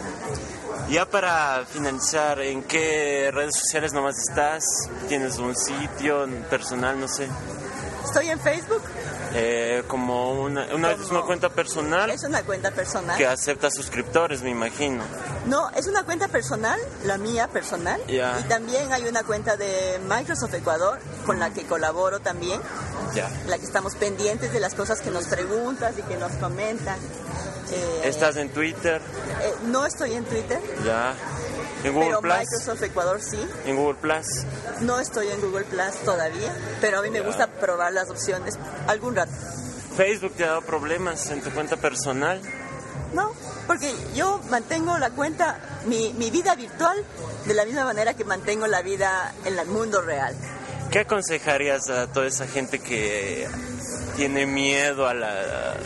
ya 0.88 1.04
para 1.06 1.64
finalizar, 1.66 2.40
¿en 2.40 2.62
qué 2.62 3.30
redes 3.32 3.56
sociales 3.56 3.92
nomás 3.92 4.16
estás? 4.28 4.62
¿Tienes 5.08 5.38
un 5.38 5.56
sitio 5.56 6.28
personal, 6.48 6.98
no 7.00 7.08
sé? 7.08 7.28
Estoy 8.04 8.30
en 8.30 8.38
Facebook, 8.40 8.82
Eh, 9.32 9.84
como 9.86 10.42
una, 10.42 10.66
una, 10.74 10.96
cuenta 11.24 11.50
personal 11.50 12.10
es 12.10 12.24
una 12.24 12.42
cuenta 12.42 12.70
personal. 12.72 13.16
que 13.16 13.26
acepta 13.26 13.70
suscriptores, 13.70 14.42
me 14.42 14.50
imagino. 14.50 15.04
No, 15.46 15.70
es 15.70 15.86
una 15.86 16.02
cuenta 16.04 16.26
personal, 16.28 16.78
la 17.04 17.16
mía 17.16 17.46
personal. 17.48 18.00
Y 18.08 18.18
también 18.48 18.92
hay 18.92 19.06
una 19.06 19.22
cuenta 19.22 19.56
de 19.56 20.00
Microsoft 20.08 20.54
Ecuador 20.54 20.98
con 21.26 21.38
la 21.38 21.52
que 21.52 21.64
colaboro 21.64 22.20
también, 22.20 22.60
Ya. 23.14 23.28
en 23.28 23.50
la 23.50 23.58
que 23.58 23.64
estamos 23.64 23.94
pendientes 23.94 24.52
de 24.52 24.60
las 24.60 24.74
cosas 24.74 25.00
que 25.00 25.10
nos 25.10 25.26
preguntas 25.26 25.94
y 25.98 26.02
que 26.02 26.16
nos 26.16 26.32
comentan. 26.32 26.98
Eh, 27.72 28.00
¿Estás 28.04 28.36
en 28.36 28.48
Twitter? 28.50 29.00
eh, 29.42 29.54
no 29.66 29.86
estoy 29.86 30.14
en 30.14 30.24
Twitter, 30.24 30.60
Ya. 30.84 31.14
¿En 31.84 31.94
Google 31.94 32.08
pero 32.08 32.20
Plus? 32.20 32.38
Microsoft 32.38 32.82
Ecuador 32.82 33.20
sí. 33.22 33.38
¿En 33.66 33.76
Google 33.76 33.98
Plus? 34.00 34.26
No 34.80 35.00
estoy 35.00 35.28
en 35.28 35.40
Google 35.40 35.64
Plus 35.64 35.94
todavía, 36.04 36.54
pero 36.80 36.98
a 36.98 37.02
mí 37.02 37.10
me 37.10 37.20
gusta 37.20 37.46
probar 37.46 37.92
las 37.92 38.10
opciones 38.10 38.58
algún 38.86 39.16
rato. 39.16 39.32
¿Facebook 39.96 40.34
te 40.36 40.44
ha 40.44 40.48
dado 40.48 40.62
problemas 40.62 41.30
en 41.30 41.40
tu 41.42 41.50
cuenta 41.50 41.76
personal? 41.76 42.40
No, 43.14 43.32
porque 43.66 43.92
yo 44.14 44.40
mantengo 44.50 44.96
la 44.98 45.10
cuenta, 45.10 45.58
mi, 45.86 46.12
mi 46.14 46.30
vida 46.30 46.54
virtual, 46.54 47.04
de 47.46 47.54
la 47.54 47.64
misma 47.64 47.84
manera 47.84 48.14
que 48.14 48.24
mantengo 48.24 48.66
la 48.66 48.82
vida 48.82 49.34
en 49.44 49.58
el 49.58 49.66
mundo 49.66 50.00
real. 50.00 50.34
¿Qué 50.90 51.00
aconsejarías 51.00 51.88
a 51.88 52.06
toda 52.08 52.26
esa 52.26 52.46
gente 52.46 52.78
que 52.78 53.48
tiene 54.16 54.46
miedo 54.46 55.06
a 55.06 55.14
la 55.14 55.76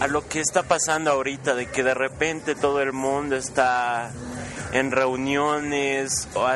a 0.00 0.06
lo 0.08 0.26
que 0.28 0.40
está 0.40 0.64
pasando 0.64 1.10
ahorita 1.10 1.54
de 1.54 1.66
que 1.66 1.82
de 1.82 1.94
repente 1.94 2.54
todo 2.54 2.80
el 2.80 2.92
mundo 2.92 3.36
está 3.36 4.10
en 4.74 4.90
reuniones 4.90 6.28
o, 6.34 6.46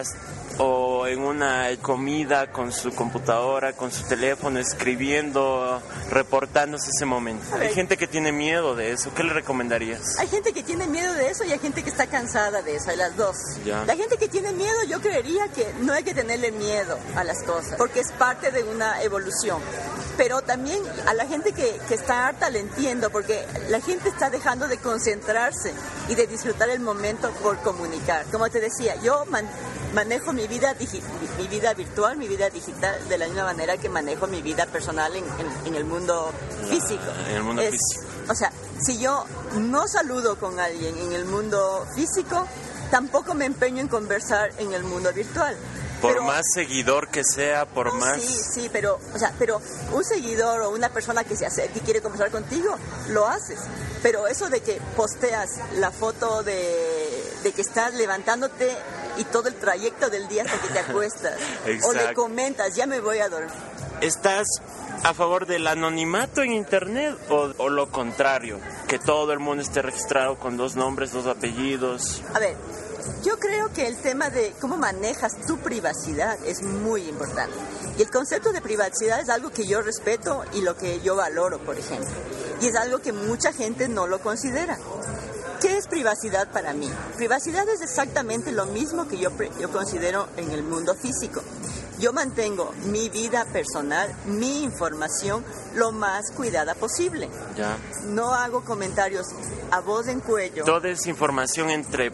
o 0.59 1.07
en 1.07 1.21
una 1.21 1.69
comida 1.81 2.51
con 2.53 2.73
su 2.73 2.93
computadora, 2.95 3.73
con 3.73 3.93
su 3.93 4.07
teléfono, 4.07 4.59
escribiendo, 4.59 5.81
reportándose 6.11 6.91
ese 6.95 7.07
momento? 7.07 7.45
Hay 7.57 7.73
gente 7.73 7.97
que 7.97 8.07
tiene 8.07 8.33
miedo 8.33 8.75
de 8.75 8.91
eso. 8.93 9.15
¿Qué 9.15 9.23
le 9.23 9.33
recomendarías? 9.33 10.19
Hay 10.19 10.27
gente 10.27 10.53
que 10.53 10.63
tiene 10.63 10.87
miedo 10.89 11.15
de 11.15 11.31
eso 11.31 11.45
y 11.45 11.53
hay 11.53 11.61
gente 11.61 11.83
que 11.83 11.91
está 11.91 12.09
cansada 12.09 12.61
de 12.61 12.77
eso, 12.77 12.91
hay 12.91 12.97
las 12.97 13.17
dos. 13.17 13.37
Ya. 13.65 13.85
La 13.85 13.97
gente 13.97 14.17
que 14.19 14.29
tiene 14.29 14.53
miedo, 14.53 14.77
yo 14.89 15.01
creería 15.01 15.49
que 15.49 15.73
no 15.81 15.93
hay 15.93 16.03
que 16.03 16.13
tenerle 16.13 16.51
miedo 16.51 16.99
a 17.15 17.23
las 17.23 17.43
cosas, 17.45 17.77
porque 17.79 18.01
es 18.01 18.11
parte 18.13 18.51
de 18.51 18.65
una 18.65 19.01
evolución. 19.03 19.63
Pero 20.19 20.43
también 20.43 20.83
a 21.07 21.15
la 21.15 21.27
gente 21.27 21.53
que, 21.53 21.81
que 21.89 21.95
está 21.95 22.27
harta 22.27 22.51
le 22.51 22.59
entiendo, 22.61 23.09
porque 23.09 23.47
la 23.71 23.81
gente 23.81 24.11
está 24.11 24.29
dejando 24.29 24.69
de 24.69 24.77
concentrarse 24.77 25.73
y 26.09 26.15
de 26.17 26.27
disfrutar 26.27 26.69
el 26.69 26.81
momento 26.81 27.31
por 27.43 27.57
comunicar. 27.63 28.27
Como 28.31 28.51
te 28.51 28.61
decía, 28.61 28.97
yo 29.01 29.25
man- 29.27 29.49
manejo 29.95 30.33
mi 30.35 30.47
vida, 30.49 30.75
digi- 30.77 31.01
mi 31.39 31.47
vida 31.49 31.73
virtual, 31.73 32.17
mi 32.19 32.29
vida 32.29 32.51
digital, 32.51 33.09
de 33.09 33.17
la 33.17 33.27
misma 33.27 33.45
manera 33.45 33.79
que 33.79 33.89
manejo 33.89 34.27
mi 34.27 34.43
vida 34.43 34.67
personal 34.67 35.15
en, 35.17 35.25
en- 35.25 35.67
en 35.69 35.75
el 35.77 35.85
mundo 35.87 36.31
físico. 36.69 37.05
en 37.31 37.37
el 37.37 37.43
mundo 37.45 37.63
Es- 37.63 37.71
físico. 37.71 38.13
o 38.29 38.35
sea, 38.35 38.53
si 38.85 38.99
yo 38.99 39.25
no 39.57 39.87
saludo 39.89 40.37
con 40.39 40.59
alguien 40.61 40.99
en 40.99 41.13
el 41.13 41.25
mundo 41.27 41.87
físico, 41.95 42.45
tampoco 42.91 43.35
me 43.35 43.45
empeño 43.45 43.81
en 43.81 43.89
conversar 43.89 44.51
en 44.59 44.73
el 44.75 44.83
mundo 44.83 45.13
virtual. 45.13 45.57
Por 46.01 46.13
Pero- 46.13 46.25
más 46.25 46.43
seguidor 46.55 47.09
que 47.09 47.25
sea, 47.25 47.67
por 47.67 47.87
no, 47.89 47.95
más... 47.95 48.23
Sí, 48.23 48.41
sí, 48.53 48.71
pero, 48.73 49.01
o 49.15 49.19
sea, 49.19 49.33
pero 49.39 49.61
un 49.93 50.05
seguidor 50.05 50.61
o 50.63 50.71
una 50.71 50.91
persona 50.91 51.25
que 51.25 51.35
se 51.37 51.45
acerca 51.47 51.79
y 51.79 51.81
quiere 51.81 52.01
conversar 52.01 52.31
contigo, 52.31 52.77
lo 53.09 53.27
haces. 53.27 53.59
Pero 54.03 54.27
eso 54.29 54.49
de 54.49 54.61
que 54.61 54.81
posteas 54.97 55.51
la 55.75 55.91
foto 55.91 56.43
de, 56.45 57.33
de 57.43 57.53
que 57.53 57.63
estás 57.63 57.95
levantándote 57.95 58.77
y 59.17 59.25
todo 59.25 59.49
el 59.49 59.55
trayecto 59.57 60.09
del 60.09 60.29
día 60.29 60.45
hasta 60.45 60.59
que 60.61 60.73
te 60.73 60.79
acuestas, 60.79 61.35
o 61.85 61.93
le 61.93 62.15
comentas, 62.15 62.75
ya 62.77 62.87
me 62.87 63.01
voy 63.01 63.19
a 63.19 63.29
dormir. 63.29 63.51
¿Estás 64.01 64.47
a 65.03 65.13
favor 65.15 65.47
del 65.47 65.67
anonimato 65.67 66.43
en 66.43 66.53
Internet 66.53 67.17
o, 67.29 67.53
o 67.59 67.69
lo 67.69 67.91
contrario? 67.91 68.61
Que 68.87 69.01
todo 69.01 69.33
el 69.33 69.41
mundo 69.41 69.63
esté 69.65 69.83
registrado 69.83 70.39
con 70.39 70.57
dos 70.57 70.77
nombres, 70.77 71.11
dos 71.11 71.27
apellidos. 71.27 72.23
A 72.33 72.39
ver, 72.39 72.55
yo 73.23 73.39
creo 73.39 73.73
que 73.73 73.87
el 73.87 73.97
tema 73.97 74.31
de 74.31 74.55
cómo 74.61 74.77
manejas 74.77 75.37
tu 75.47 75.59
privacidad 75.59 76.39
es 76.45 76.63
muy 76.63 77.09
importante. 77.09 77.57
Y 77.99 78.03
el 78.03 78.11
concepto 78.11 78.53
de 78.53 78.61
privacidad 78.61 79.21
es 79.21 79.29
algo 79.29 79.51
que 79.51 79.67
yo 79.67 79.81
respeto 79.81 80.45
y 80.53 80.61
lo 80.61 80.77
que 80.77 81.01
yo 81.01 81.17
valoro, 81.17 81.59
por 81.59 81.79
ejemplo. 81.79 82.15
Y 82.61 82.67
es 82.67 82.77
algo 82.77 83.01
que 83.01 83.13
mucha 83.13 83.53
gente 83.53 83.89
no 83.89 84.07
lo 84.07 84.21
considera. 84.21 84.79
¿Qué 85.61 85.77
es 85.77 85.89
privacidad 85.89 86.53
para 86.53 86.73
mí? 86.73 86.89
Privacidad 87.17 87.69
es 87.69 87.81
exactamente 87.81 88.53
lo 88.53 88.67
mismo 88.67 89.09
que 89.09 89.19
yo, 89.19 89.31
yo 89.61 89.73
considero 89.73 90.29
en 90.37 90.53
el 90.53 90.63
mundo 90.63 90.95
físico. 90.95 91.43
yo 91.99 92.13
mantengo 92.13 92.73
mi 92.85 93.09
vida 93.09 93.45
personal, 93.47 94.15
mi 94.27 94.63
información 94.63 95.45
lo 95.75 95.91
más 95.91 96.31
cuidada 96.31 96.77
posible. 96.77 97.29
Ya. 97.57 97.77
No 98.07 98.35
hago 98.35 98.65
comentarios 98.65 99.27
a 99.73 99.81
voz 99.81 100.07
en 100.07 100.21
cuello. 100.21 100.65
Toda 100.65 100.89
es 100.91 101.07
información 101.07 101.71
entre 101.71 102.13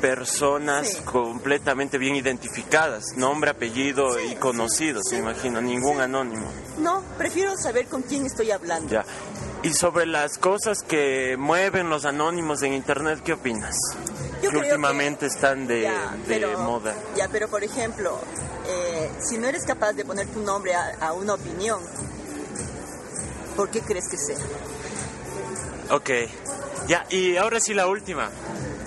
personas 0.00 0.88
Sí. 0.88 1.02
completamente 1.04 1.98
bien 1.98 2.16
identificadas, 2.16 3.04
nombre, 3.16 3.50
apellido 3.50 4.14
Sí, 4.14 4.32
y 4.32 4.34
conocidos, 4.36 5.02
sí, 5.08 5.16
me 5.16 5.22
imagino, 5.30 5.60
ningún 5.60 6.00
anónimo. 6.00 6.46
No, 6.78 7.02
prefiero 7.18 7.56
saber 7.56 7.86
con 7.86 8.02
quién 8.02 8.26
estoy 8.26 8.50
hablando. 8.50 8.88
Ya. 8.90 9.04
Y 9.62 9.74
sobre 9.74 10.06
las 10.06 10.38
cosas 10.38 10.82
que 10.82 11.36
mueven 11.38 11.90
los 11.90 12.04
anónimos 12.06 12.62
en 12.62 12.72
internet, 12.72 13.20
¿qué 13.22 13.34
opinas? 13.34 13.76
Yo 14.42 14.50
que 14.50 14.56
últimamente 14.56 15.26
están 15.26 15.66
de, 15.66 15.82
Ya, 15.82 16.12
de 16.12 16.24
pero- 16.26 16.58
moda. 16.60 16.94
Ya, 17.14 17.28
pero 17.30 17.48
por 17.48 17.62
ejemplo, 17.62 18.18
eh, 18.66 19.10
si 19.20 19.36
no 19.36 19.46
eres 19.48 19.64
capaz 19.66 19.92
de 19.92 20.04
poner 20.06 20.26
tu 20.28 20.40
nombre 20.40 20.74
a, 20.74 20.96
a 21.00 21.12
una 21.12 21.34
opinión, 21.34 21.78
¿por 23.54 23.68
qué 23.70 23.80
crees 23.82 24.08
que 24.08 24.16
sea? 24.16 24.38
Ok. 25.90 26.10
Ya, 26.88 27.04
y 27.10 27.36
ahora 27.36 27.60
sí 27.60 27.74
la 27.74 27.86
última 27.86 28.30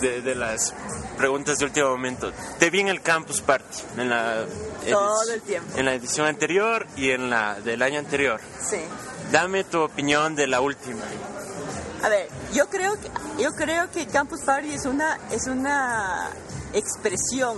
de, 0.01 0.21
de 0.21 0.35
las 0.35 0.73
preguntas 1.17 1.57
de 1.57 1.65
último 1.65 1.89
momento. 1.89 2.31
Te 2.59 2.69
vi 2.69 2.79
en 2.81 2.87
el 2.87 3.01
Campus 3.01 3.41
Party, 3.41 3.79
en 3.97 4.09
la, 4.09 4.45
Todo 4.89 5.31
el 5.31 5.41
tiempo. 5.41 5.77
en 5.77 5.85
la 5.85 5.93
edición 5.95 6.27
anterior 6.27 6.87
y 6.95 7.11
en 7.11 7.29
la 7.29 7.59
del 7.61 7.81
año 7.81 7.99
anterior. 7.99 8.39
Sí. 8.61 8.77
Dame 9.31 9.63
tu 9.63 9.81
opinión 9.81 10.35
de 10.35 10.47
la 10.47 10.61
última. 10.61 11.01
A 12.03 12.09
ver, 12.09 12.27
yo 12.53 12.67
creo 12.69 12.93
que 12.99 13.09
yo 13.41 13.51
creo 13.51 13.89
que 13.91 14.05
Campus 14.07 14.41
Party 14.41 14.73
es 14.73 14.85
una 14.85 15.17
es 15.31 15.47
una 15.47 16.29
expresión 16.73 17.57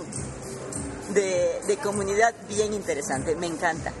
de, 1.12 1.60
de 1.66 1.76
comunidad 1.78 2.34
bien 2.48 2.72
interesante, 2.72 3.34
me 3.36 3.46
encanta. 3.46 3.92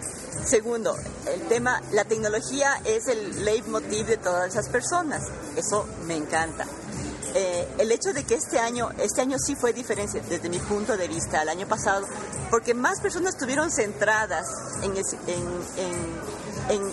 Segundo, 0.44 0.94
el 1.26 1.40
tema, 1.48 1.80
la 1.92 2.04
tecnología 2.04 2.80
es 2.84 3.08
el 3.08 3.44
leitmotiv 3.44 4.06
de 4.06 4.16
todas 4.18 4.48
esas 4.52 4.68
personas, 4.68 5.22
eso 5.56 5.88
me 6.06 6.14
encanta. 6.16 6.66
Eh, 7.34 7.68
el 7.78 7.92
hecho 7.92 8.12
de 8.12 8.24
que 8.24 8.34
este 8.34 8.58
año, 8.58 8.90
este 8.98 9.20
año 9.20 9.36
sí 9.38 9.54
fue 9.56 9.72
diferente 9.72 10.22
desde 10.28 10.48
mi 10.48 10.58
punto 10.58 10.96
de 10.96 11.08
vista 11.08 11.40
al 11.40 11.48
año 11.48 11.66
pasado, 11.66 12.06
porque 12.50 12.74
más 12.74 13.00
personas 13.00 13.34
estuvieron 13.34 13.70
centradas 13.70 14.46
en, 14.82 14.94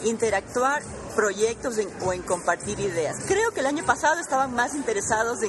interactuar 0.05 0.81
proyectos 1.15 1.75
o 2.05 2.13
en 2.13 2.21
compartir 2.23 2.79
ideas. 2.79 3.17
Creo 3.27 3.51
que 3.51 3.59
el 3.61 3.67
año 3.67 3.85
pasado 3.85 4.19
estaban 4.19 4.53
más 4.53 4.75
interesados 4.75 5.39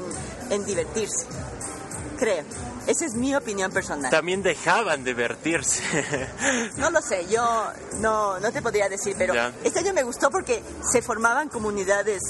en 0.51 0.65
divertirse. 0.65 1.27
Creo. 2.19 2.45
Esa 2.87 3.07
es 3.07 3.15
mi 3.15 3.35
opinión 3.35 3.73
personal. 3.73 4.11
También 4.11 4.43
dejaban 4.43 5.05
de 5.05 5.15
vertirse. 5.15 5.83
No 6.77 6.91
lo 6.91 7.01
sé, 7.01 7.27
yo 7.29 7.43
no, 8.01 8.39
no 8.41 8.53
te 8.53 8.61
podría 8.61 8.89
decir, 8.89 9.15
pero 9.17 9.33
Ya. 9.35 9.53
este 9.65 9.79
año 9.81 9.93
me 9.95 10.03
gustó 10.03 10.31
porque 10.31 10.63
se 10.93 11.01
formaban 11.01 11.49
comunidades 11.49 12.21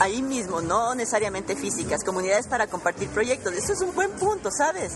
ahí 0.00 0.20
mismo, 0.22 0.60
no 0.60 0.94
necesariamente 0.94 1.54
físicas, 1.54 2.02
comunidades 2.02 2.46
para 2.48 2.66
compartir 2.66 3.08
proyectos. 3.10 3.52
Eso 3.54 3.72
es 3.72 3.80
un 3.82 3.94
buen 3.94 4.10
punto, 4.12 4.50
¿sabes? 4.50 4.94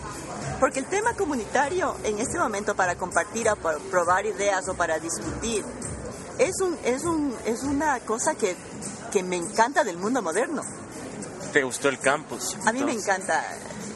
Porque 0.58 0.80
el 0.80 0.86
tema 0.86 1.14
comunitario 1.14 1.96
en 2.04 2.18
este 2.18 2.38
momento 2.38 2.74
para 2.74 2.96
compartir 2.96 3.48
o 3.50 3.56
para 3.56 3.78
probar 3.78 4.26
ideas 4.26 4.66
o 4.68 4.74
para 4.74 4.98
discutir 4.98 5.64
es, 6.38 6.60
un, 6.60 6.76
es, 6.84 7.04
un, 7.04 7.34
es 7.44 7.62
una 7.62 8.00
cosa 8.00 8.34
que, 8.34 8.56
que 9.12 9.22
me 9.22 9.36
encanta 9.36 9.84
del 9.84 9.96
mundo 9.98 10.22
moderno. 10.22 10.62
¿Te 11.52 11.62
gustó 11.62 11.88
el 11.88 12.00
campus? 12.00 12.56
A 12.66 12.72
mí 12.72 12.82
me 12.82 12.92
entonces? 12.92 13.04
encanta 13.04 13.44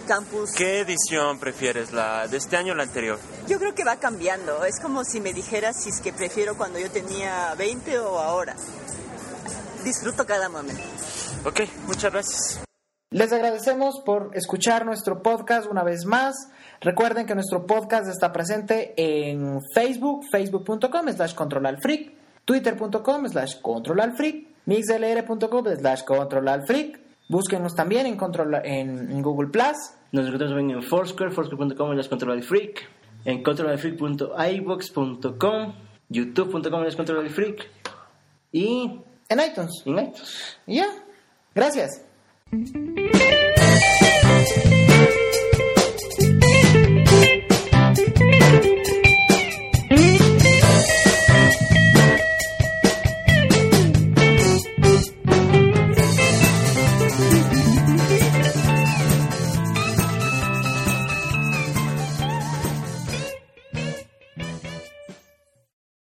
Campus. 0.09 0.51
¿Qué 0.57 0.81
edición 0.81 1.39
prefieres, 1.39 1.93
la 1.93 2.27
de 2.27 2.39
este 2.39 2.57
año 2.57 2.73
o 2.73 2.77
la 2.77 2.83
anterior? 2.83 3.19
Yo 3.47 3.59
creo 3.59 3.75
que 3.75 3.85
va 3.85 3.97
cambiando. 3.97 4.65
Es 4.65 4.81
como 4.81 5.05
si 5.05 5.21
me 5.21 5.33
dijeras 5.33 5.81
si 5.81 5.91
es 5.91 6.01
que 6.01 6.13
prefiero 6.13 6.57
cuando 6.57 6.79
yo 6.79 6.91
tenía 6.91 7.55
20 7.57 7.99
o 8.01 8.19
ahora. 8.19 8.57
Disfruto 9.85 10.27
cada 10.27 10.49
momento. 10.49 10.83
Ok, 11.45 11.61
muchas 11.87 12.11
gracias. 12.13 12.61
Les 13.11 13.33
agradecemos 13.33 14.03
por 14.05 14.31
escuchar 14.35 14.85
nuestro 14.85 15.23
podcast 15.23 15.67
una 15.71 15.83
vez 15.83 16.05
más. 16.05 16.35
Recuerden 16.81 17.27
que 17.27 17.35
nuestro 17.35 17.67
podcast 17.67 18.09
está 18.09 18.33
presente 18.33 18.95
en 18.97 19.61
Facebook, 19.75 20.27
facebook.com 20.31 21.09
slash 21.15 21.35
controlalfreak, 21.35 22.13
twitter.com 22.45 23.29
slash 23.29 23.61
controlalfreak, 23.63 24.47
mixlr.com 24.67 25.77
slash 25.77 26.03
controlalfreak. 26.05 27.08
Búsquenos 27.29 27.75
también 27.75 28.07
en, 28.07 28.17
control, 28.17 28.55
en, 28.65 29.11
en 29.11 29.23
Google 29.23 29.49
Plus. 29.49 29.77
Nos 30.13 30.27
encontramos 30.27 30.57
también 30.57 30.79
en 30.79 30.83
Foursquare, 30.83 31.31
foursquare.com 31.31 31.93
las 31.93 32.09
control 32.09 32.43
freak, 32.43 32.89
en 33.27 33.43
controlalfreak.ibox.com, 33.43 35.75
youtube.com 36.09 36.83
las 36.83 36.97
control 36.97 37.29
freak 37.29 37.69
y 38.51 38.99
En 39.29 39.41
iTunes. 39.41 39.83
en 39.85 39.99
iTunes. 39.99 40.59
Y 40.67 40.77
ya. 40.77 40.87
Gracias. 41.55 42.03